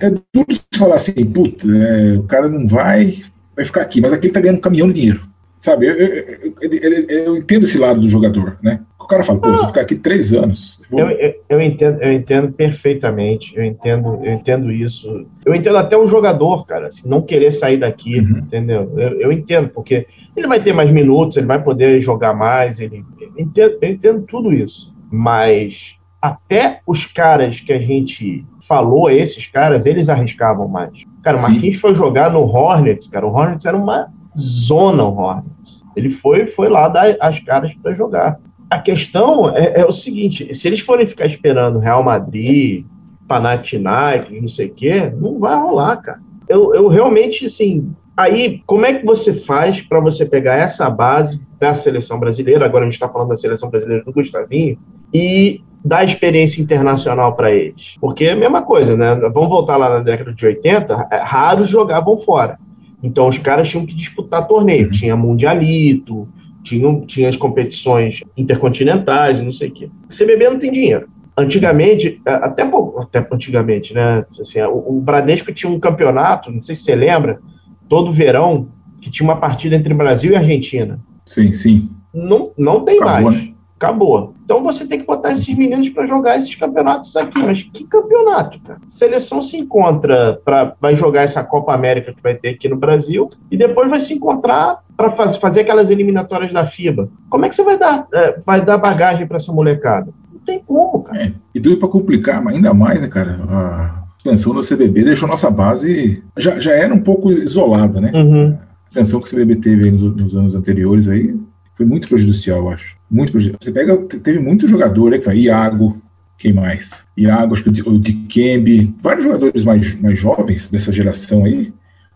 [0.00, 3.14] É, é duro você falar assim, puta, é, o cara não vai,
[3.54, 5.20] vai ficar aqui, mas aqui ele tá ganhando um caminhão de dinheiro.
[5.58, 5.86] Sabe?
[5.86, 8.80] Eu, eu- eu- eu- eu entendo esse lado do jogador, né?
[9.10, 12.00] O cara fala, pô, se ficar aqui três anos, eu vou- Eu, eu, eu entendo,
[12.00, 15.26] eu entendo perfeitamente, eu entendo, eu entendo isso.
[15.44, 18.38] Eu entendo até o jogador, cara, assim, não querer sair daqui, Uhum.
[18.38, 18.92] entendeu?
[18.96, 20.06] Eu, eu entendo, porque
[20.36, 24.22] ele vai ter mais minutos, ele vai poder jogar mais, ele, eu, entendo, eu entendo
[24.28, 24.94] tudo isso.
[25.10, 30.92] Mas até os caras que a gente falou, esses caras, eles arriscavam mais.
[31.24, 31.48] Cara, o Sim.
[31.50, 34.06] Marquinhos foi jogar no Hornets, cara, o Hornets era uma
[34.38, 35.82] zona, o Hornets.
[35.96, 38.38] Ele foi, foi lá dar as caras para jogar.
[38.70, 42.86] A questão é, é o seguinte: se eles forem ficar esperando Real Madrid,
[43.26, 46.20] Panathinaikos, não sei o quê, não vai rolar, cara.
[46.48, 47.92] Eu, eu realmente, assim.
[48.16, 52.66] Aí, como é que você faz para você pegar essa base da seleção brasileira?
[52.66, 54.78] Agora a gente está falando da seleção brasileira do Gustavinho
[55.12, 57.96] e dar experiência internacional para eles.
[58.00, 59.14] Porque é a mesma coisa, né?
[59.32, 62.58] Vamos voltar lá na década de 80, é, raros jogavam fora.
[63.02, 64.86] Então os caras tinham que disputar torneio.
[64.86, 64.90] Uhum.
[64.90, 66.28] Tinha Mundialito,
[66.62, 69.90] tinha, tinha as competições intercontinentais, não sei o quê.
[70.08, 71.08] CBB não tem dinheiro.
[71.36, 74.24] Antigamente, até até antigamente, né?
[74.40, 77.40] Assim, o, o Bradesco tinha um campeonato, não sei se você lembra,
[77.88, 78.68] todo verão,
[79.00, 81.00] que tinha uma partida entre Brasil e Argentina.
[81.24, 81.90] sim, sim.
[82.12, 83.50] Não, não tem Acabou, mais.
[83.80, 84.34] Acabou.
[84.44, 87.38] Então você tem que botar esses meninos para jogar esses campeonatos aqui.
[87.38, 88.78] Mas que campeonato, cara?
[88.86, 93.30] Seleção se encontra para vai jogar essa Copa América que vai ter aqui no Brasil
[93.50, 97.08] e depois vai se encontrar para faz, fazer aquelas eliminatórias da FIBA.
[97.30, 100.12] Como é que você vai dar, é, vai dar bagagem para essa molecada?
[100.30, 101.22] Não tem como, cara.
[101.22, 101.32] É.
[101.54, 103.40] E doido pra complicar, mas ainda mais, né, cara?
[103.48, 106.22] A expansão da CBB deixou nossa base.
[106.36, 108.12] Já, já era um pouco isolada, né?
[108.14, 108.58] Uhum.
[108.58, 111.34] A expansão que a CBB teve aí nos, nos anos anteriores aí
[111.80, 112.94] foi muito prejudicial, eu acho.
[113.10, 113.58] Muito prejudicial.
[113.62, 115.96] Você pega, te- teve muito jogador aí que vai, Iago,
[116.36, 117.06] quem mais?
[117.16, 121.72] Iago, acho que o Di- o Dikembe, vários jogadores mais, mais jovens dessa geração aí,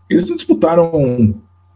[0.07, 1.33] eles não disputaram.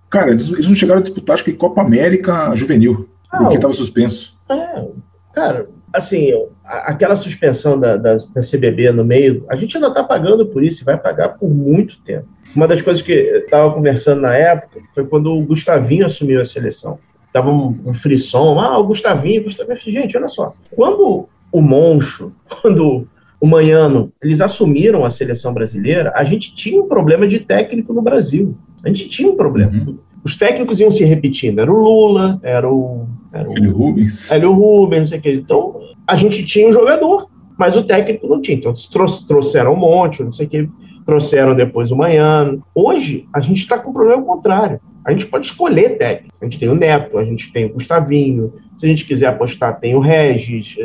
[0.07, 3.73] Cara, eles, eles não chegaram a disputar, acho que Copa América Juvenil, Ah, porque estava
[3.73, 4.37] suspenso.
[4.47, 4.85] É,
[5.33, 6.29] cara, assim,
[6.63, 10.83] aquela suspensão da, da, da CBB no meio, a gente ainda está pagando por isso
[10.83, 12.27] e vai pagar por muito tempo.
[12.55, 16.45] Uma das coisas que eu estava conversando na época foi quando o Gustavinho assumiu a
[16.45, 16.99] seleção.
[17.31, 19.79] Tava um, um frisson, ah, o Gustavinho, o Gustavinho.
[19.79, 23.07] Gente, olha só, quando o Moncho, quando
[23.39, 28.01] o Manhano, eles assumiram a seleção brasileira, a gente tinha um problema de técnico no
[28.01, 28.55] Brasil.
[28.83, 29.71] A gente tinha um problema.
[29.71, 29.97] Uhum.
[30.23, 31.59] Os técnicos iam se repetindo.
[31.59, 34.29] Era o Lula, era o, era o Hélio Rubens.
[34.31, 35.31] Hélio Rubens, não sei o que.
[35.33, 38.57] Então, a gente tinha um jogador, mas o técnico não tinha.
[38.57, 40.69] Então, trou- trouxeram um monte, não sei o que,
[41.09, 42.63] trouxeram depois o Manhano.
[42.73, 44.79] Hoje, a gente está com o problema contrário.
[45.03, 46.35] A gente pode escolher técnico.
[46.39, 49.79] A gente tem o Neto, a gente tem o Gustavinho, se a gente quiser apostar,
[49.79, 50.75] tem o Regis.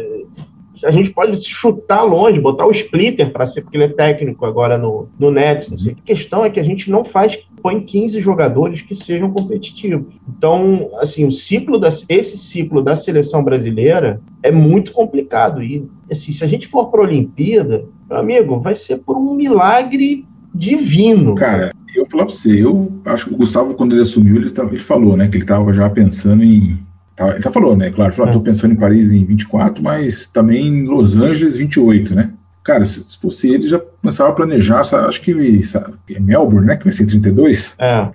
[0.82, 4.78] A gente pode chutar longe, botar o Splitter para ser, porque ele é técnico agora
[4.78, 5.68] no, no Nets.
[5.68, 5.92] Não sei.
[5.92, 10.14] A questão é que a gente não faz, põe 15 jogadores que sejam competitivos.
[10.26, 15.62] Então, assim, o ciclo das, esse ciclo da seleção brasileira é muito complicado.
[15.62, 19.34] E assim, se a gente for para a Olimpíada, meu amigo, vai ser por um
[19.34, 20.24] milagre
[20.55, 21.34] divino.
[21.34, 24.70] Cara, eu falar pra você, eu acho que o Gustavo, quando ele assumiu, ele, tava-
[24.72, 26.78] ele falou, né, que ele tava já pensando em.
[27.16, 27.90] tá- Ele tá falou, né?
[27.90, 28.34] Claro, falou, É.
[28.34, 32.30] tô pensando em Paris em 24, mas também em Los Angeles 28, né?
[32.64, 36.66] Cara, se, se fosse ele, já começava a planejar, sa- acho que sa- é Melbourne,
[36.66, 36.76] né?
[36.76, 37.76] Que vai ser em 32.
[37.78, 38.09] É.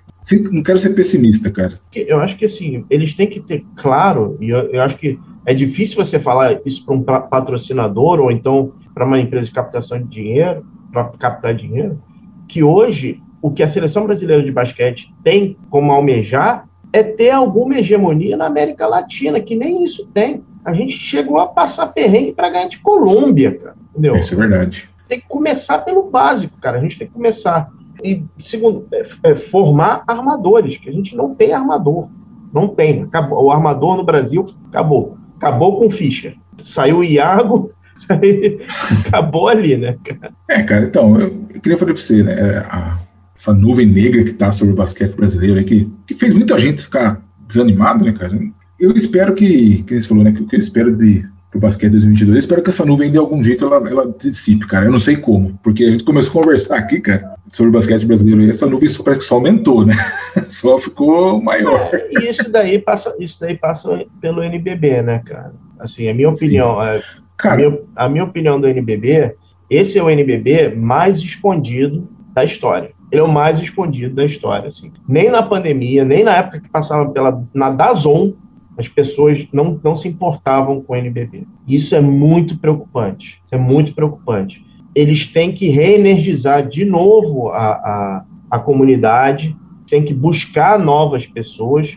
[0.50, 1.72] Não quero ser pessimista, cara.
[1.94, 5.54] eu acho que assim, eles têm que ter claro, e eu, eu acho que é
[5.54, 9.98] difícil você falar isso para um pa- patrocinador ou então para uma empresa de captação
[9.98, 11.98] de dinheiro, para captar dinheiro,
[12.46, 17.78] que hoje o que a seleção brasileira de basquete tem como almejar é ter alguma
[17.78, 20.44] hegemonia na América Latina, que nem isso tem.
[20.66, 23.76] A gente chegou a passar perrengue para ganhar de Colômbia, cara.
[23.90, 24.16] Entendeu?
[24.16, 24.90] Isso é verdade.
[25.08, 26.76] tem que começar pelo básico, cara.
[26.76, 27.70] A gente tem que começar.
[28.04, 32.10] E, segundo, é, é formar armadores, que a gente não tem armador.
[32.52, 33.04] Não tem.
[33.04, 33.44] Acabou.
[33.44, 35.16] O armador no Brasil acabou.
[35.38, 36.36] Acabou com o Fischer.
[36.62, 37.72] Saiu o Iago,
[38.06, 38.60] saiu-
[39.06, 39.96] acabou ali, né?
[40.04, 40.32] cara?
[40.48, 42.32] É, cara, então, eu, eu queria falar pra você, né?
[42.32, 42.98] é, a-
[43.36, 46.84] essa nuvem negra que tá sobre o basquete brasileiro aí, que, que fez muita gente
[46.84, 48.38] ficar desanimado, né, cara?
[48.78, 51.90] Eu espero que, que você falou, né, que o que eu espero de, pro basquete
[51.92, 54.84] 2022, eu espero que essa nuvem de algum jeito ela, ela dissipe, cara.
[54.86, 58.06] Eu não sei como, porque a gente começou a conversar aqui, cara, sobre o basquete
[58.06, 59.94] brasileiro e essa nuvem só, parece que só aumentou, né?
[60.46, 61.90] Só ficou maior.
[62.10, 65.52] E isso daí passa, isso daí passa pelo NBB, né, cara?
[65.78, 67.02] Assim, a minha opinião, é,
[67.40, 69.34] a, Cara, minha, a minha opinião do NBB
[69.70, 72.90] esse é o NBB mais escondido da história.
[73.12, 74.68] Ele é o mais escondido da história.
[74.68, 74.90] Assim.
[75.08, 78.32] Nem na pandemia, nem na época que passava pela, na Dazon,
[78.76, 81.46] as pessoas não, não se importavam com o NBB.
[81.68, 83.40] Isso é muito preocupante.
[83.44, 84.64] Isso é muito preocupante.
[84.92, 89.56] Eles têm que reenergizar de novo a, a, a comunidade,
[89.88, 91.96] têm que buscar novas pessoas,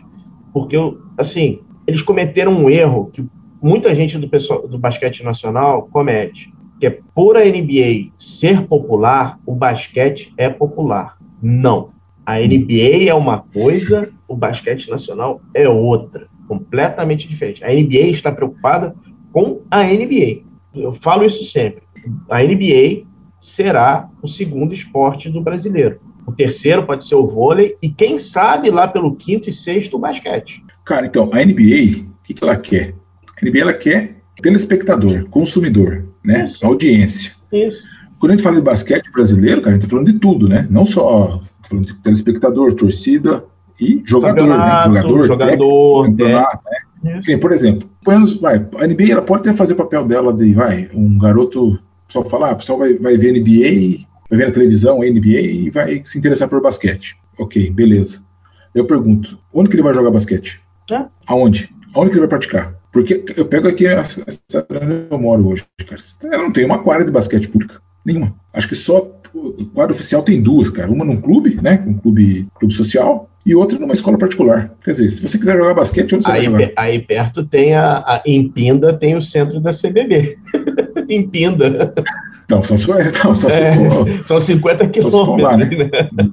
[0.52, 0.76] porque,
[1.18, 3.26] assim, eles cometeram um erro que
[3.64, 9.38] muita gente do, pessoal, do basquete nacional comete, que é por a NBA ser popular,
[9.46, 11.16] o basquete é popular.
[11.40, 11.90] Não.
[12.26, 17.64] A NBA é uma coisa, o basquete nacional é outra, completamente diferente.
[17.64, 18.94] A NBA está preocupada
[19.32, 20.42] com a NBA.
[20.74, 21.82] Eu falo isso sempre.
[22.30, 23.04] A NBA
[23.40, 26.00] será o segundo esporte do brasileiro.
[26.26, 29.98] O terceiro pode ser o vôlei e quem sabe lá pelo quinto e sexto o
[29.98, 30.62] basquete.
[30.84, 32.94] Cara, então a NBA, o que, que ela quer?
[33.40, 36.44] A NBA ela quer telespectador, consumidor, né?
[36.44, 36.64] Isso.
[36.64, 37.32] Audiência.
[37.52, 37.84] Isso.
[38.18, 40.66] Quando a gente fala de basquete brasileiro, cara, a gente está falando de tudo, né?
[40.70, 43.44] Não só tá falando de telespectador, torcida
[43.80, 44.82] e jogador, né?
[44.86, 46.64] Jogador, jogador, técnico,
[47.02, 47.22] né?
[47.22, 47.88] Sim, por exemplo,
[48.40, 51.78] vai, a NBA ela pode até fazer o papel dela de, vai, um garoto
[52.08, 56.02] só falar, o pessoal vai, vai ver NBA, vai ver na televisão NBA e vai
[56.04, 57.16] se interessar por basquete.
[57.38, 58.22] Ok, beleza.
[58.74, 60.60] Eu pergunto, onde que ele vai jogar basquete?
[60.90, 61.04] É.
[61.26, 61.70] Aonde?
[61.94, 62.73] Aonde que ele vai praticar?
[62.94, 64.38] Porque eu pego aqui a cidade
[64.70, 66.00] onde eu moro hoje, cara.
[66.22, 67.82] Eu não tem uma quadra de basquete pública.
[68.06, 68.32] Nenhuma.
[68.52, 70.88] Acho que só o quadro oficial tem duas, cara.
[70.88, 71.82] Uma num clube, né?
[71.84, 74.72] Um clube, clube social, e outra numa escola particular.
[74.84, 76.72] Quer dizer, se você quiser jogar basquete, onde você aí, vai jogar?
[76.76, 78.22] Aí perto tem a, a.
[78.24, 80.38] Em Pinda tem o centro da CBB.
[81.10, 81.92] em Pinda.
[82.48, 85.36] Não, só se for, não, só é, se for, são 50 quilômetros.
[85.36, 85.64] Se, lá, né?
[85.66, 86.30] né?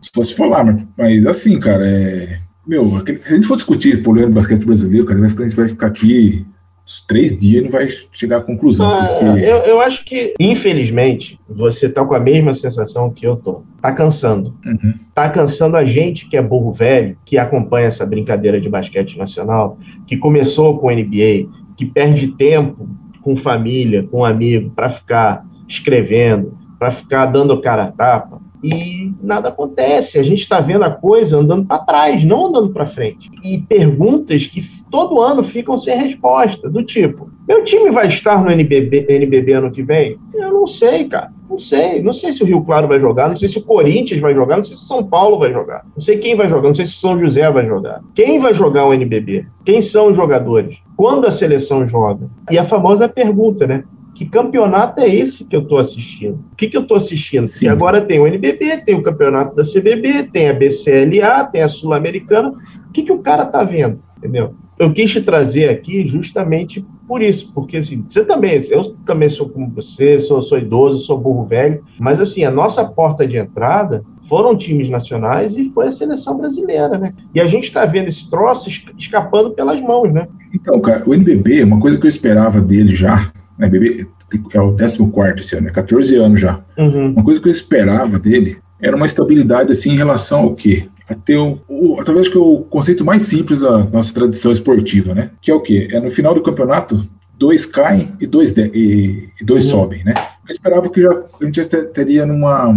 [0.00, 4.02] se fosse for lá, mas, mas assim, cara, é meu, se a gente for discutir
[4.02, 6.46] problema do basquete brasileiro, cara, a gente vai ficar aqui
[6.86, 8.86] uns três dias e não vai chegar à conclusão.
[8.86, 9.40] Ah, porque...
[9.44, 13.62] eu, eu acho que, infelizmente, você tá com a mesma sensação que eu tô.
[13.80, 14.56] Tá cansando.
[14.64, 14.94] Uhum.
[15.14, 19.78] Tá cansando a gente que é burro velho, que acompanha essa brincadeira de basquete nacional,
[20.06, 22.88] que começou com o NBA, que perde tempo
[23.22, 29.48] com família, com amigo, para ficar escrevendo, para ficar dando cara a tapa e nada
[29.48, 30.18] acontece.
[30.18, 33.30] A gente está vendo a coisa andando para trás, não andando para frente.
[33.42, 38.50] E perguntas que todo ano ficam sem resposta, do tipo: meu time vai estar no
[38.50, 40.18] NBB, NBB ano que vem?
[40.34, 41.32] Eu não sei, cara.
[41.48, 42.00] Não sei.
[42.00, 44.58] Não sei se o Rio Claro vai jogar, não sei se o Corinthians vai jogar,
[44.58, 45.84] não sei se o São Paulo vai jogar.
[45.94, 48.00] Não sei quem vai jogar, não sei se o São José vai jogar.
[48.14, 49.46] Quem vai jogar o NBB?
[49.64, 50.76] Quem são os jogadores?
[50.96, 52.28] Quando a seleção joga?
[52.50, 53.82] E a famosa pergunta, né?
[54.20, 56.34] Que campeonato é esse que eu estou assistindo?
[56.52, 57.46] O que, que eu estou assistindo?
[57.46, 57.52] Sim.
[57.52, 61.68] Porque agora tem o NBB, tem o campeonato da CBB, tem a BCLA, tem a
[61.68, 62.50] Sul-Americana.
[62.50, 63.98] O que, que o cara está vendo?
[64.18, 64.52] Entendeu?
[64.78, 69.48] Eu quis te trazer aqui justamente por isso, porque assim, você também, eu também sou
[69.48, 74.04] como você, sou, sou idoso, sou burro velho, mas assim, a nossa porta de entrada
[74.28, 77.14] foram times nacionais e foi a seleção brasileira, né?
[77.34, 78.68] E a gente está vendo esse troço
[78.98, 80.28] escapando pelas mãos, né?
[80.54, 84.06] Então, cara, o NBB, uma coisa que eu esperava dele já, né, bebê,
[84.52, 84.98] é o 14
[85.38, 86.60] esse ano, é 14 anos já.
[86.78, 87.10] Uhum.
[87.12, 90.88] Uma coisa que eu esperava dele era uma estabilidade assim em relação ao quê?
[91.08, 95.14] A ter o, o, talvez que é o conceito mais simples da nossa tradição esportiva,
[95.14, 95.30] né?
[95.40, 95.88] Que é o quê?
[95.90, 97.04] É no final do campeonato,
[97.36, 99.70] dois caem e dois, de, e, e, dois uhum.
[99.70, 100.14] sobem, né?
[100.16, 102.72] Eu esperava que já, a gente já teria numa.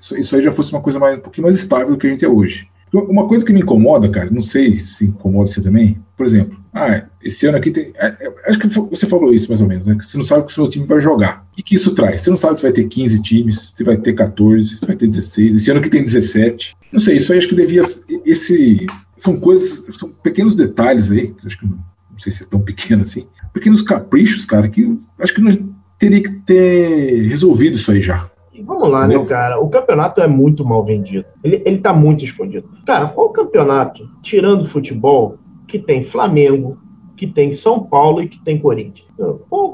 [0.00, 2.10] Isso, isso aí já fosse uma coisa mais, um pouquinho mais estável do que a
[2.10, 2.68] gente é hoje.
[2.92, 7.06] Uma coisa que me incomoda, cara, não sei se incomoda você também, por exemplo, ah,
[7.22, 7.90] esse ano aqui tem.
[7.96, 9.94] É, é, acho que você falou isso mais ou menos, né?
[9.94, 11.46] Que você não sabe o que o seu time vai jogar.
[11.52, 12.20] O que, que isso traz?
[12.20, 15.06] Você não sabe se vai ter 15 times, se vai ter 14, se vai ter
[15.06, 15.56] 16.
[15.56, 16.76] Esse ano aqui tem 17.
[16.92, 17.80] Não sei, isso aí acho que devia.
[18.26, 18.86] Esse.
[19.16, 19.84] São coisas.
[19.96, 21.78] São pequenos detalhes aí, acho que não,
[22.10, 23.26] não sei se é tão pequeno assim.
[23.54, 28.28] Pequenos caprichos, cara, que acho que não teria que ter resolvido isso aí já.
[28.52, 29.58] E vamos lá, né, cara?
[29.58, 31.24] O campeonato é muito mal vendido.
[31.42, 32.68] Ele, ele tá muito escondido.
[32.86, 36.78] Cara, qual campeonato, tirando futebol, que tem Flamengo,
[37.16, 39.08] que tem São Paulo e que tem Corinthians.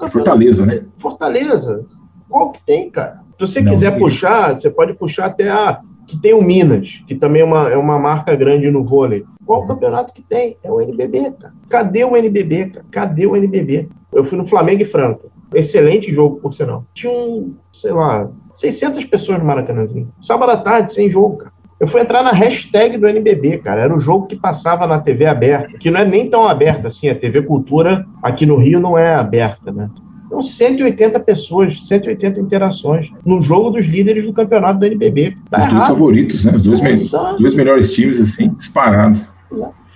[0.08, 0.84] Fortaleza, né?
[0.96, 1.84] Fortaleza.
[2.28, 3.20] Qual que tem, cara?
[3.38, 7.14] Se você não, quiser puxar, você pode puxar até a que tem o Minas, que
[7.14, 9.24] também é uma, é uma marca grande no vôlei.
[9.46, 10.56] Qual o campeonato que tem?
[10.62, 11.54] É o NBB, cara.
[11.68, 12.86] Cadê o NBB, cara?
[12.90, 13.88] Cadê o NBB?
[14.12, 15.28] Eu fui no Flamengo e Franca.
[15.54, 16.84] Excelente jogo, por sinal.
[16.92, 20.12] Tinha um, sei lá, 600 pessoas no Maracanãzinho.
[20.22, 21.52] Sábado à tarde, sem jogo, cara.
[21.82, 23.82] Eu fui entrar na hashtag do NBB, cara.
[23.82, 27.08] Era o jogo que passava na TV aberta, que não é nem tão aberta assim.
[27.08, 29.90] A TV Cultura aqui no Rio não é aberta, né?
[30.26, 35.36] Então, 180 pessoas, 180 interações no jogo dos líderes do campeonato do NBB.
[35.50, 35.74] Tá Os errado.
[35.74, 36.52] dois favoritos, né?
[36.54, 36.96] Os dois, me
[37.40, 39.26] dois melhores times, assim, disparados.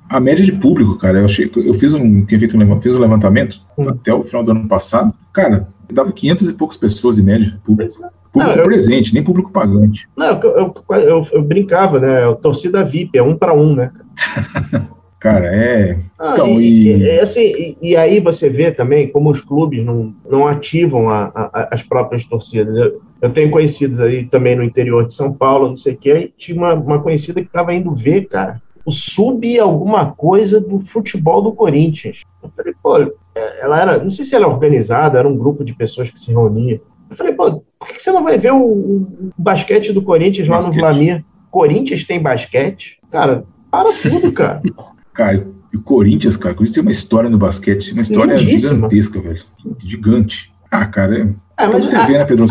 [0.08, 3.00] A média de público, cara, eu, achei, eu fiz um, tinha feito um, fiz um
[3.00, 3.88] levantamento hum.
[3.88, 5.14] até o final do ano passado.
[5.32, 7.94] Cara, Dava 500 e poucas pessoas de média, público.
[8.32, 10.08] Público não, presente, eu, nem público pagante.
[10.16, 12.34] Não, eu, eu, eu brincava, né?
[12.42, 13.90] Torcida VIP, é um para um, né?
[15.18, 15.98] Cara, é.
[16.18, 16.98] Ah, então, e, e...
[16.98, 21.68] e assim, e, aí você vê também como os clubes não, não ativam a, a,
[21.72, 22.76] as próprias torcidas.
[22.76, 26.12] Eu, eu, tenho conhecidos aí também no interior de São Paulo, não sei o que,
[26.12, 30.78] aí tinha uma, uma conhecida que estava indo ver, cara, o sub alguma coisa do
[30.78, 32.22] futebol do Corinthians.
[32.40, 32.98] Eu falei, pô,
[33.34, 36.18] é, ela era, não sei se ela era organizada, era um grupo de pessoas que
[36.18, 36.80] se reunia.
[37.10, 40.80] Eu falei, pô, por que você não vai ver o, o basquete do Corinthians basquete.
[40.80, 41.24] lá no Vlamir?
[41.50, 42.98] Corinthians tem basquete?
[43.10, 44.62] Cara, para tudo, cara.
[45.12, 49.18] Cara, e o Corinthians, cara, o Corinthians tem uma história no basquete, uma história gigantesca,
[49.18, 49.42] velho.
[49.78, 50.52] Gigante.
[50.70, 51.64] Ah, cara, é.
[51.64, 52.44] é então você a, vê, né, Pedro?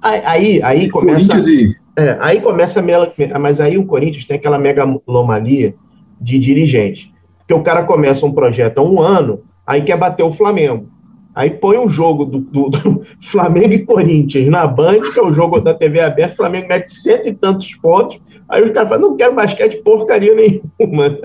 [0.00, 1.28] Aí, aí começa.
[1.28, 1.76] Corinthians e.
[1.98, 3.38] É, aí começa a.
[3.40, 5.74] Mas aí o Corinthians tem aquela megalomalia
[6.20, 7.12] de dirigente.
[7.38, 10.88] Porque o cara começa um projeto há um ano, aí quer bater o Flamengo.
[11.34, 15.32] Aí põe um jogo do, do, do, Flamengo e Corinthians na Band, que é o
[15.32, 19.10] jogo da TV aberta, o Flamengo mete cento e tantos pontos, aí os caras falam,
[19.10, 21.18] não quero basquete porcaria nenhuma.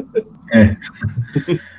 [0.51, 0.75] É.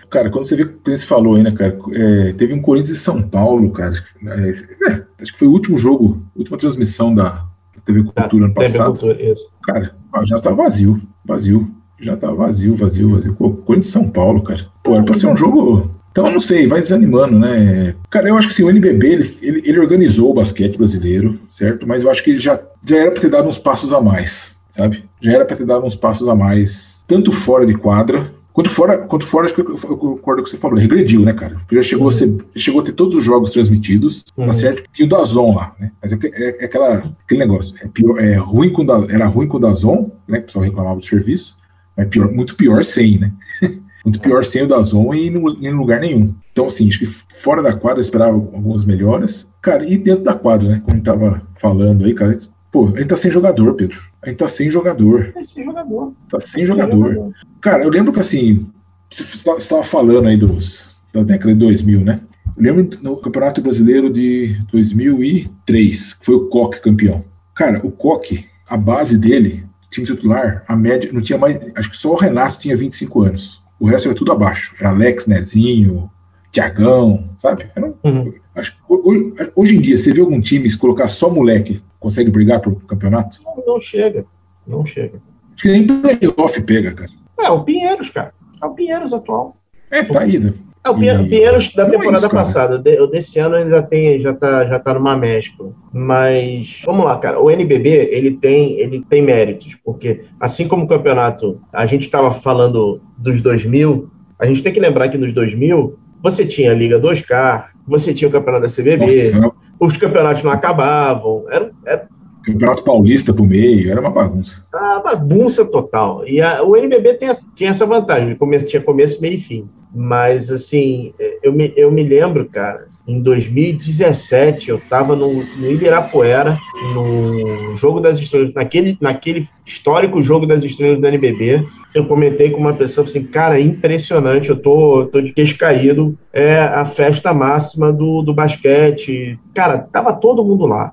[0.09, 1.76] Cara, quando você vê o que você falou aí, né, cara?
[1.92, 3.95] É, teve um Corinthians e São Paulo, cara.
[4.24, 7.45] É, é, acho que foi o último jogo, última transmissão da
[7.85, 8.99] TV Cultura ano passado.
[8.99, 9.49] Cultura, isso.
[9.62, 11.70] Cara, já tá vazio, vazio.
[12.01, 13.35] Já tá vazio, vazio, vazio.
[13.35, 14.66] Pô, Corinthians e São Paulo, cara.
[14.82, 15.91] Pô, era pra ser um jogo.
[16.11, 17.95] Então, eu não sei, vai desanimando, né?
[18.09, 21.89] Cara, eu acho que assim, o NBB, ele, ele, ele organizou o basquete brasileiro, certo?
[21.89, 24.57] Mas eu acho que ele já, já era pra ter dado uns passos a mais,
[24.68, 25.05] sabe?
[25.20, 28.98] Já era pra ter dado uns passos a mais, tanto fora de quadra, Quanto fora,
[28.98, 31.61] quanto fora, acho que eu, eu concordo com o que você falou, regrediu, né, cara?
[31.72, 32.11] Já chegou, uhum.
[32.11, 34.46] a ser, chegou a ter todos os jogos transmitidos, tá uhum.
[34.46, 34.84] tá certo?
[34.92, 35.90] Tinha o Dazon lá, né?
[36.00, 39.48] Mas é, é, é, aquela, aquele negócio, é, pior, é ruim com da, era ruim
[39.48, 40.38] com o Dazon, né?
[40.38, 41.57] Que o pessoal reclamava do serviço,
[41.96, 43.32] mas pior, muito pior sem, né?
[44.07, 46.32] muito pior sem o Dazon e em lugar nenhum.
[46.52, 49.50] Então, assim, acho que fora da quadra eu esperava algumas melhoras.
[49.61, 50.82] Cara, e dentro da quadra, né?
[50.84, 52.36] Como tava falando aí, cara,
[52.75, 54.01] pô, a gente tá sem jogador, Pedro.
[54.20, 55.31] A gente tá sem jogador.
[55.33, 56.12] Tá sem jogador.
[56.29, 57.14] Tá sem, sem jogador.
[57.14, 57.33] jogador.
[57.61, 58.66] Cara, eu lembro que assim,
[59.09, 62.20] você estava falando aí dos, da década de 2000, né?
[62.57, 67.25] Eu lembro no Campeonato Brasileiro de 2003, que foi o Coque campeão.
[67.55, 71.57] Cara, o Coque, a base dele, time titular, a média, não tinha mais.
[71.77, 73.62] Acho que só o Renato tinha 25 anos.
[73.79, 74.75] O resto era tudo abaixo.
[74.81, 76.11] Era Alex, Nezinho,
[76.51, 77.66] Tiagão, sabe?
[77.77, 78.33] Era um, uhum.
[78.57, 82.61] acho, hoje, hoje, em dia, você vê algum time se colocar só moleque, consegue brigar
[82.61, 83.40] pro campeonato?
[83.42, 84.26] Não, não chega.
[84.66, 85.20] Não chega.
[85.55, 87.11] Acho que nem playoff pega, cara.
[87.40, 88.32] É, o Pinheiros, cara.
[88.62, 89.57] É o Pinheiros atual.
[89.90, 90.38] É, tá aí.
[90.38, 90.52] Né?
[90.84, 92.82] É, o Pinheiros da temporada é isso, passada.
[93.02, 95.70] O desse ano ele já tem, já tá, já tá numa mescla.
[95.92, 97.40] Mas vamos lá, cara.
[97.40, 102.30] O NBB ele tem, ele tem méritos, porque assim como o campeonato, a gente estava
[102.32, 107.00] falando dos 2000, a gente tem que lembrar que nos 2000 você tinha a Liga
[107.00, 112.09] 2K, você tinha o campeonato da CBB, Nossa, os campeonatos não acabavam, era, era
[112.45, 114.66] Campeonato Paulista pro meio, era uma bagunça.
[114.72, 116.29] Ah, bagunça total.
[116.29, 119.68] E a, o NBB tem, tinha essa vantagem, começo, tinha começo, meio e fim.
[119.95, 126.59] Mas, assim, eu me, eu me lembro, cara, em 2017, eu estava no, no Ibirapuera,
[126.94, 131.66] no Jogo das Estrelas, naquele, naquele histórico Jogo das Estrelas do NBB.
[131.94, 136.59] Eu comentei com uma pessoa assim, cara, impressionante, eu tô, tô de queixo caído, é
[136.59, 139.38] a festa máxima do, do basquete.
[139.55, 140.92] Cara, tava todo mundo lá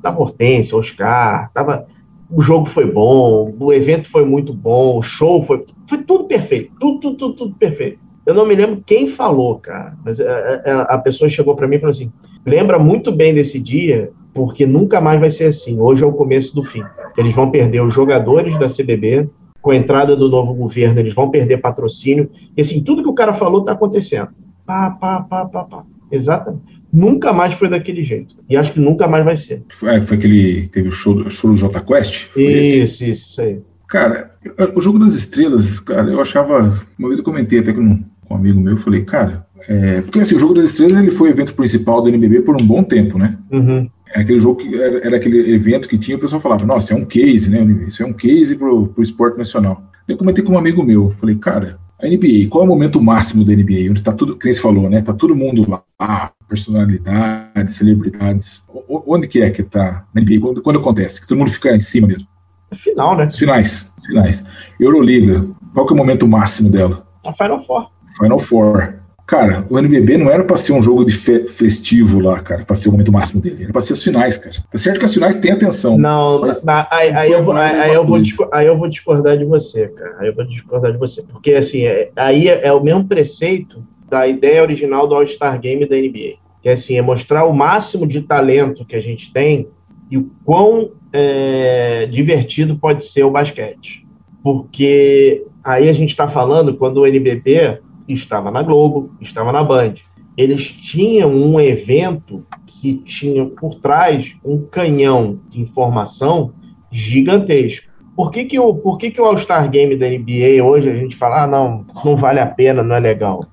[0.00, 1.86] Tava Hortência, Oscar, tava,
[2.30, 6.72] o jogo foi bom, o evento foi muito bom, o show foi, foi tudo perfeito,
[6.80, 7.98] tudo, tudo, tudo, tudo perfeito.
[8.26, 11.30] Eu não me lembro quem falou, cara, mas a, é, a, é, é, a pessoa
[11.30, 12.12] chegou para mim e falou assim:
[12.44, 15.80] lembra muito bem desse dia, porque nunca mais vai ser assim.
[15.80, 16.82] Hoje é o começo do fim.
[17.16, 19.28] Eles vão perder os jogadores da CBB,
[19.62, 22.28] com a entrada do novo governo, eles vão perder patrocínio.
[22.56, 24.28] E assim, tudo que o cara falou está acontecendo.
[24.66, 25.84] Pá, pá, pá, pá, pá.
[26.10, 28.34] Exatamente nunca mais foi daquele jeito.
[28.48, 29.62] E acho que nunca mais vai ser.
[29.70, 30.68] Foi, foi aquele.
[30.68, 32.28] Teve o show, show do J Quest?
[32.34, 33.60] Isso, isso, isso aí.
[33.88, 34.32] Cara,
[34.74, 36.82] o jogo das estrelas, cara, eu achava.
[36.98, 40.20] Uma vez eu comentei até com, com um amigo meu, eu falei, cara, é, porque
[40.20, 42.82] assim, o jogo das estrelas ele foi o evento principal do NBB por um bom
[42.82, 43.36] tempo, né?
[43.50, 43.88] Uhum.
[44.14, 46.96] É aquele jogo que era, era, aquele evento que tinha, o pessoal falava, nossa, é
[46.96, 47.62] um case, né?
[47.86, 49.82] Isso é um case pro, pro esporte nacional.
[50.06, 53.44] Eu comentei com um amigo meu, falei, cara, a NBA, qual é o momento máximo
[53.44, 53.90] da NBA?
[53.90, 55.00] Onde tá tudo, que você falou, né?
[55.02, 58.62] Tá todo mundo lá, personalidades, celebridades.
[58.88, 60.40] Onde que é que tá na NBA?
[60.40, 61.20] Quando, quando acontece?
[61.20, 62.28] Que todo mundo fica em cima mesmo?
[62.74, 63.28] Final, né?
[63.30, 64.44] Finais, finais.
[64.78, 67.06] Euroliga, qual que é o momento máximo dela?
[67.24, 67.88] A Final Four.
[68.16, 68.94] Final Four.
[69.26, 72.76] Cara, o NBB não era pra ser um jogo de fe festivo lá, cara, pra
[72.76, 73.64] ser o momento máximo dele.
[73.64, 74.54] Era pra ser as finais, cara.
[74.70, 75.98] Tá certo que as finais têm atenção.
[75.98, 79.88] Não, mas, aí, aí, eu vou, aí, eu vou aí eu vou discordar de você,
[79.88, 80.16] cara.
[80.20, 81.22] Aí eu vou discordar de você.
[81.24, 85.84] Porque, assim, é, aí é, é o mesmo preceito da ideia original do All-Star Game
[85.88, 86.36] da NBA.
[86.62, 89.68] que é assim, é mostrar o máximo de talento que a gente tem
[90.08, 94.06] e o quão é, divertido pode ser o basquete.
[94.40, 99.94] Porque aí a gente está falando quando o NBB estava na Globo, estava na Band.
[100.36, 106.52] Eles tinham um evento que tinha por trás um canhão de informação
[106.90, 107.86] gigantesco.
[108.14, 111.16] Por que, que, o, por que, que o All-Star Game da NBA hoje a gente
[111.16, 113.46] fala, ah, não, não vale a pena, não é legal?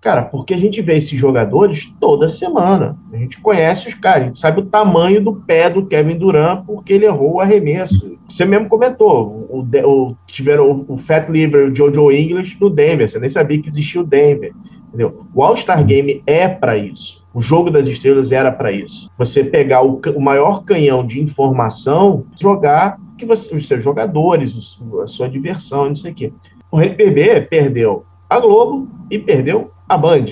[0.00, 2.96] Cara, porque a gente vê esses jogadores toda semana.
[3.12, 6.64] A gente conhece os caras, a gente sabe o tamanho do pé do Kevin Durant
[6.64, 8.17] porque ele errou o arremesso.
[8.28, 13.08] Você mesmo comentou, o, o, tiveram o, o Fat Liver, o Jojo English no Denver,
[13.08, 14.52] você nem sabia que existia o Denver.
[14.88, 15.26] Entendeu?
[15.34, 17.26] O All-Star Game é para isso.
[17.32, 19.10] O jogo das estrelas era para isso.
[19.18, 24.54] Você pegar o, o, maior canhão de informação, jogar que você, os seus jogadores,
[25.02, 26.32] a sua diversão, não sei o quê.
[26.70, 30.26] O NBB perdeu a Globo e perdeu a Band.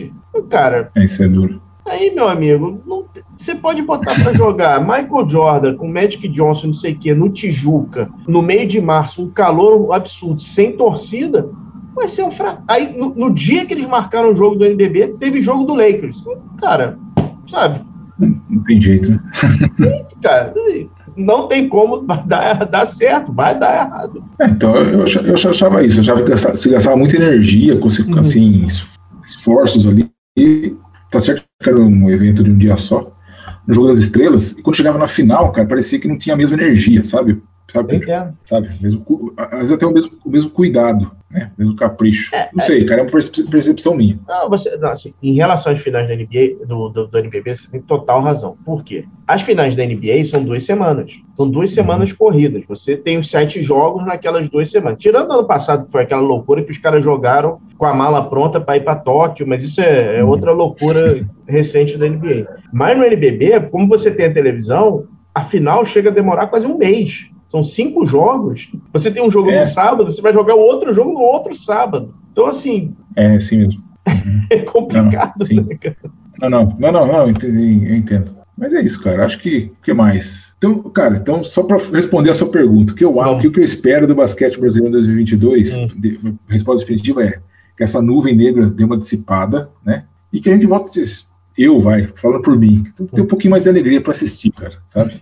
[0.48, 0.90] Cara.
[0.96, 1.60] Isso é duro.
[1.86, 3.06] Aí, meu amigo, não,
[3.36, 7.30] você pode botar para jogar Michael Jordan com Magic Johnson, não sei o quê, no
[7.30, 11.48] Tijuca, no meio de março, um calor absurdo, sem torcida,
[11.94, 12.62] vai ser um fraco.
[12.66, 16.24] Aí, no, no, dia que eles marcaram o jogo do NBB, teve jogo do Lakers.
[16.60, 16.98] Cara,
[17.48, 17.80] sabe?
[18.18, 19.20] Não tem jeito, né?
[20.22, 20.54] Cara,
[21.16, 24.24] não tem como dar, dar certo, vai dar errado.
[24.40, 28.18] É, então, eu, eu, achava isso, eu achava que se gastava muita energia, com, uhum.
[28.18, 28.66] assim,
[29.24, 30.10] esforços ali.
[30.36, 30.74] E
[31.10, 33.12] tá certo que era um evento de um dia só,
[33.66, 36.38] no Jogo das Estrelas, e quando chegava na final, cara, parecia que não tinha a
[36.38, 37.42] mesma energia, sabe?
[37.68, 38.04] Sabe?
[38.44, 38.70] Sabe?
[38.80, 41.50] Mesmo, às vezes até o mesmo, o mesmo cuidado né?
[41.58, 42.34] Mesmo capricho.
[42.34, 44.18] É, não sei, é, cara, é uma percepção minha.
[44.26, 47.70] Não, você, não, assim, em relação às finais da NBA, do, do, do, NBB, você
[47.70, 48.56] tem total razão.
[48.64, 49.04] Por quê?
[49.26, 51.12] As finais da NBA são duas semanas.
[51.36, 51.74] São duas uhum.
[51.74, 52.64] semanas corridas.
[52.68, 54.98] Você tem os sete jogos naquelas duas semanas.
[54.98, 58.60] Tirando ano passado, que foi aquela loucura que os caras jogaram com a mala pronta
[58.60, 60.30] para ir para Tóquio, mas isso é, é uhum.
[60.30, 62.46] outra loucura recente da NBA.
[62.72, 65.04] Mas no NBB, como você tem a televisão,
[65.34, 67.30] a final chega a demorar quase um mês.
[67.56, 68.70] São cinco jogos.
[68.92, 69.60] Você tem um jogo é.
[69.60, 72.14] no sábado, você vai jogar outro jogo no outro sábado.
[72.30, 72.94] Então, assim.
[73.14, 73.82] É, sim mesmo.
[74.50, 75.96] é complicado, não, né, cara?
[76.38, 78.36] Não, não, não, não, não, eu entendo.
[78.58, 79.24] Mas é isso, cara.
[79.24, 79.72] Acho que.
[79.80, 80.54] O que mais?
[80.58, 83.64] Então, cara, então, só para responder a sua pergunta, o que eu, o que eu
[83.64, 85.88] espero do basquete brasileiro em 2022, hum.
[85.96, 87.40] de, a resposta definitiva é
[87.74, 90.04] que essa nuvem negra dê uma dissipada, né?
[90.30, 91.00] E que a gente volte.
[91.56, 92.84] Eu, vai, falando por mim,
[93.14, 95.18] tem um pouquinho mais de alegria para assistir, cara, sabe?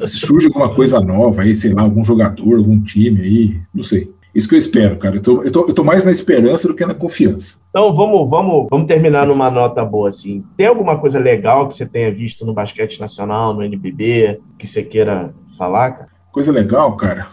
[0.00, 4.12] Se surge alguma coisa nova aí, sei lá, algum jogador, algum time aí, não sei.
[4.34, 5.16] Isso que eu espero, cara.
[5.16, 7.58] Eu tô, eu tô, eu tô mais na esperança do que na confiança.
[7.68, 10.42] Então vamos, vamos, vamos terminar numa nota boa, assim.
[10.56, 14.82] Tem alguma coisa legal que você tenha visto no basquete nacional, no NBB, que você
[14.82, 16.08] queira falar, cara?
[16.30, 17.28] Coisa legal, cara.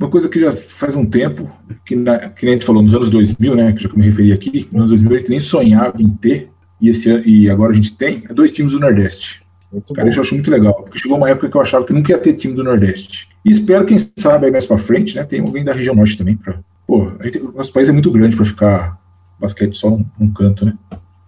[0.00, 1.50] Uma coisa que já faz um tempo,
[1.84, 4.06] que, na, que a gente falou nos anos 2000, né, que já que eu me
[4.06, 6.50] referi aqui, nos anos 2000 a gente nem sonhava em ter,
[6.80, 9.45] e, esse, e agora a gente tem, é dois times do Nordeste.
[9.72, 10.10] Muito Cara, bom.
[10.10, 12.18] isso eu acho muito legal, porque chegou uma época que eu achava que nunca ia
[12.18, 13.28] ter time do Nordeste.
[13.44, 16.36] E espero, quem sabe, aí mais pra frente, né, tem alguém da região norte também.
[16.36, 16.58] Pra...
[16.86, 18.98] Pô, gente, o nosso país é muito grande para ficar
[19.38, 20.74] basquete só num, num, canto, né?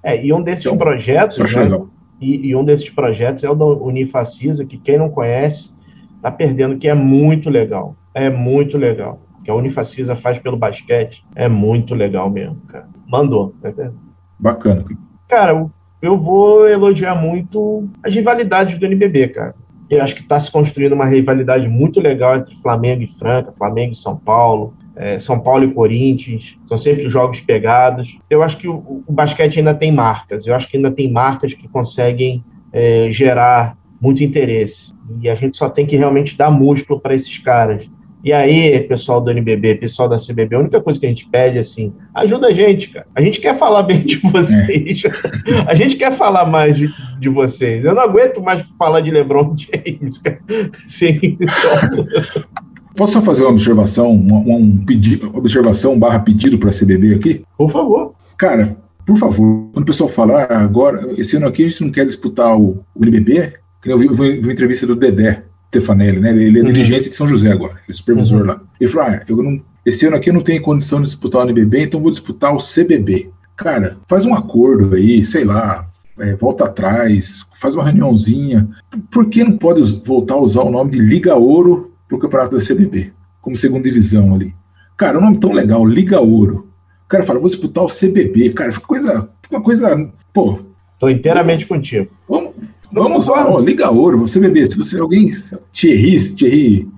[0.03, 1.81] É, e um desses então, projetos, né,
[2.21, 5.73] e, e, um desses projetos é o da Unifacisa, que quem não conhece
[6.21, 7.97] tá perdendo, que é muito legal.
[8.13, 9.21] É muito legal.
[9.45, 12.89] Que a Unifacisa faz pelo basquete é muito legal mesmo, cara.
[13.07, 13.95] Mandou, tá vendo?
[14.39, 14.85] Bacana.
[15.29, 15.71] Cara, o
[16.01, 19.55] eu vou elogiar muito as rivalidades do NBB, cara.
[19.91, 23.93] Eu acho que está se construindo uma rivalidade muito legal entre Flamengo e Franca, Flamengo
[23.93, 26.57] e São Paulo, é, São Paulo e Corinthians.
[26.67, 28.19] São sempre jogos pegados.
[28.29, 30.47] Eu acho que o, o, basquete ainda tem marcas.
[30.47, 34.93] Eu acho que ainda tem marcas que conseguem é, gerar muito interesse.
[35.23, 37.89] E a gente só tem que realmente dar músculo para esses caras.
[38.23, 41.57] E aí, pessoal do NBB, pessoal da CBB, a única coisa que a gente pede
[41.57, 43.07] é assim, ajuda a gente, cara.
[43.15, 45.03] A gente quer falar bem de vocês.
[45.05, 45.11] É.
[45.71, 46.89] A gente quer falar mais de,
[47.21, 47.85] de vocês.
[47.85, 50.41] Eu não aguento mais falar de LeBron James, cara.
[50.89, 52.07] Sim, então...
[52.97, 57.45] Posso só fazer uma observação, um, um pedido, observação barra pedido para a CBB aqui?
[57.57, 58.15] Por favor.
[58.37, 61.93] Cara, por favor, quando o pessoal falar ah, agora, esse ano aqui a gente não
[61.93, 66.31] quer disputar o, o NBB, que eu vi, vi uma entrevista do Dedé, Stefanelli, né?
[66.31, 66.73] Ele é uhum.
[66.73, 68.47] dirigente de São José agora, é supervisor uhum.
[68.47, 68.61] lá.
[68.81, 71.45] Ele falou: ah, eu não, esse ano aqui eu não tenho condição de disputar o
[71.45, 73.31] NBB, então vou disputar o CBB.
[73.57, 75.87] Cara, faz um acordo aí, sei lá,
[76.19, 78.69] é, volta atrás, faz uma reuniãozinha.
[79.11, 82.57] Por que não pode voltar a usar o nome de Liga Ouro para o campeonato
[82.57, 84.55] da CBB, como segunda divisão ali?
[84.97, 86.69] Cara, um nome tão legal, Liga Ouro.
[87.05, 88.51] O cara fala, vou disputar o CBB.
[88.51, 90.61] Cara, fica coisa, uma coisa, pô.
[90.99, 92.09] Tô inteiramente contigo.
[92.29, 92.51] Vamos,
[92.93, 95.29] Vamos lá, ó, Liga Ouro, você bebê, se você alguém,
[95.73, 96.89] Thierry, Thierry,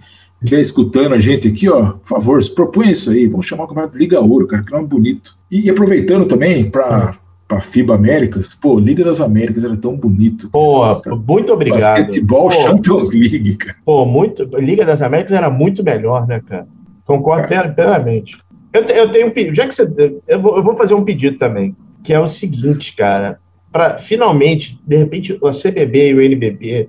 [0.43, 3.99] estiver escutando a gente aqui, ó, por favor, propõe isso aí, vamos chamar o campeonato
[3.99, 5.37] Liga Ouro, cara, que nome bonito.
[5.51, 7.19] E, e aproveitando também para
[7.51, 10.49] para FIBA Américas, pô, Liga das Américas era tão bonito.
[10.51, 10.85] Pô,
[11.27, 11.81] muito obrigado.
[11.81, 13.77] Basquetebol pô, Champions League, cara.
[13.85, 14.45] Pô, muito.
[14.57, 16.69] Liga das Américas era muito melhor, né, cara?
[17.05, 17.69] Concordo cara.
[17.71, 18.39] plenamente.
[18.73, 20.15] Eu, eu tenho um pedido, já que você.
[20.29, 21.75] Eu vou, eu vou fazer um pedido também,
[22.05, 23.41] que é o seguinte, cara.
[23.73, 26.89] Para finalmente, de repente, a CBB e o NBB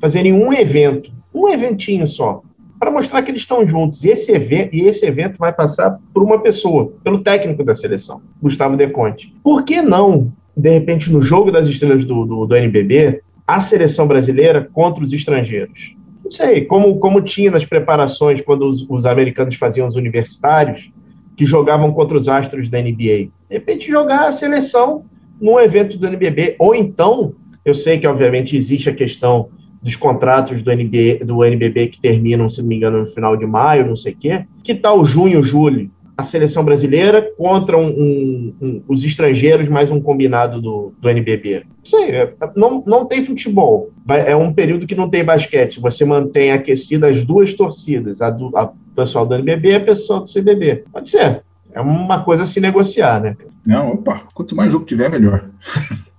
[0.00, 2.42] fazerem um evento, um eventinho só,
[2.82, 4.02] para mostrar que eles estão juntos.
[4.02, 8.20] E esse, evento, e esse evento vai passar por uma pessoa, pelo técnico da seleção,
[8.42, 9.32] Gustavo Deconte.
[9.44, 14.08] Por que não, de repente, no jogo das estrelas do, do, do NBB, a seleção
[14.08, 15.94] brasileira contra os estrangeiros?
[16.24, 20.90] Não sei, como, como tinha nas preparações quando os, os americanos faziam os universitários,
[21.36, 23.28] que jogavam contra os astros da NBA.
[23.28, 25.04] De repente, jogar a seleção
[25.40, 26.56] num evento do NBB.
[26.58, 29.48] Ou então, eu sei que, obviamente, existe a questão
[29.82, 33.44] dos contratos do, NBA, do NBB que terminam, se não me engano, no final de
[33.44, 34.44] maio, não sei o quê.
[34.62, 35.90] Que tal junho, julho?
[36.16, 41.64] A seleção brasileira contra um, um, um, os estrangeiros, mais um combinado do, do NBB.
[41.82, 43.90] Sei, é, não, não tem futebol.
[44.04, 45.80] Vai, é um período que não tem basquete.
[45.80, 50.20] Você mantém aquecida as duas torcidas, a do a pessoal do NBB e a pessoal
[50.20, 50.84] do CBB.
[50.92, 51.42] Pode ser.
[51.74, 53.36] É uma coisa a se negociar, né?
[53.66, 55.44] Não, opa, quanto mais jogo tiver, melhor.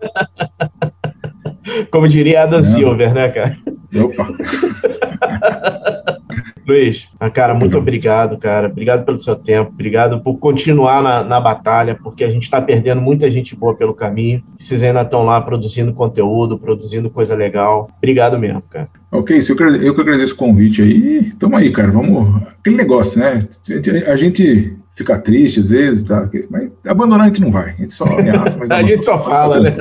[1.92, 2.66] Como diria Adam Não.
[2.66, 3.58] Silver, né, cara?
[3.96, 4.28] Opa!
[6.66, 8.68] Luiz, cara, muito obrigado, cara.
[8.68, 13.02] Obrigado pelo seu tempo, obrigado por continuar na, na batalha, porque a gente está perdendo
[13.02, 14.42] muita gente boa pelo caminho.
[14.58, 17.90] Vocês ainda estão lá produzindo conteúdo, produzindo coisa legal.
[17.98, 18.88] Obrigado mesmo, cara.
[19.12, 21.34] Ok, eu que, eu que agradeço o convite aí.
[21.38, 21.92] Tamo aí, cara.
[21.92, 22.42] Vamos.
[22.60, 23.46] Aquele negócio, né?
[24.08, 26.30] A gente fica triste às vezes, tá?
[26.50, 27.72] mas abandonar a gente não vai.
[27.72, 28.70] A gente só ameaça, mas.
[28.72, 29.78] a gente só fala, né?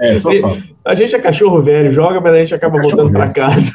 [0.00, 0.62] É, só fala.
[0.84, 3.72] A gente é cachorro velho, joga, mas a gente acaba é voltando para casa.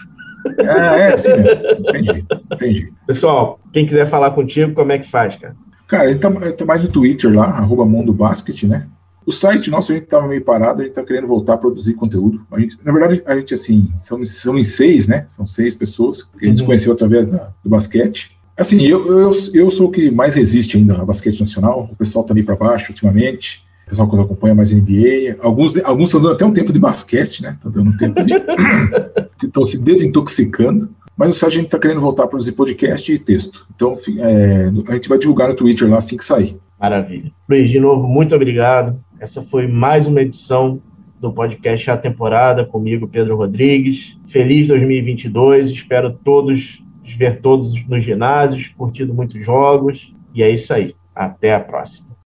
[0.58, 1.84] É, é assim mesmo.
[1.92, 2.94] Tem jeito, tem jeito.
[3.06, 5.56] Pessoal, quem quiser falar contigo, como é que faz, cara?
[5.88, 8.88] Cara, ele tá, tá mais no Twitter lá, arroba Mundo Basket, né?
[9.26, 11.94] O site nosso, a gente estava meio parado, a gente está querendo voltar a produzir
[11.94, 12.42] conteúdo.
[12.52, 15.26] A gente, na verdade, a gente, assim, são, são em seis, né?
[15.28, 16.68] São seis pessoas que a gente uhum.
[16.68, 18.36] conheceu através da, do basquete.
[18.58, 21.90] Assim, eu, eu, eu sou o que mais resiste ainda ao basquete nacional.
[21.92, 23.64] O pessoal tá ali para baixo ultimamente.
[23.86, 25.38] O pessoal que acompanha mais NBA.
[25.40, 27.58] Alguns alguns estão dando até um tempo de basquete, né?
[27.62, 28.34] Tá dando um tempo de.
[29.44, 30.90] Estão se desintoxicando.
[31.18, 33.66] Mas o gente está querendo voltar a produzir podcast e texto.
[33.76, 36.58] Então, é, a gente vai divulgar no Twitter lá assim que sair.
[36.80, 37.32] Maravilha.
[37.50, 39.00] Luiz, de novo, muito obrigado.
[39.20, 40.82] Essa foi mais uma edição
[41.20, 44.18] do podcast A Temporada, comigo, Pedro Rodrigues.
[44.28, 50.14] Feliz 2022, espero todos ver todos nos ginásios, curtindo muitos jogos.
[50.34, 50.96] E é isso aí.
[51.14, 52.11] Até a próxima.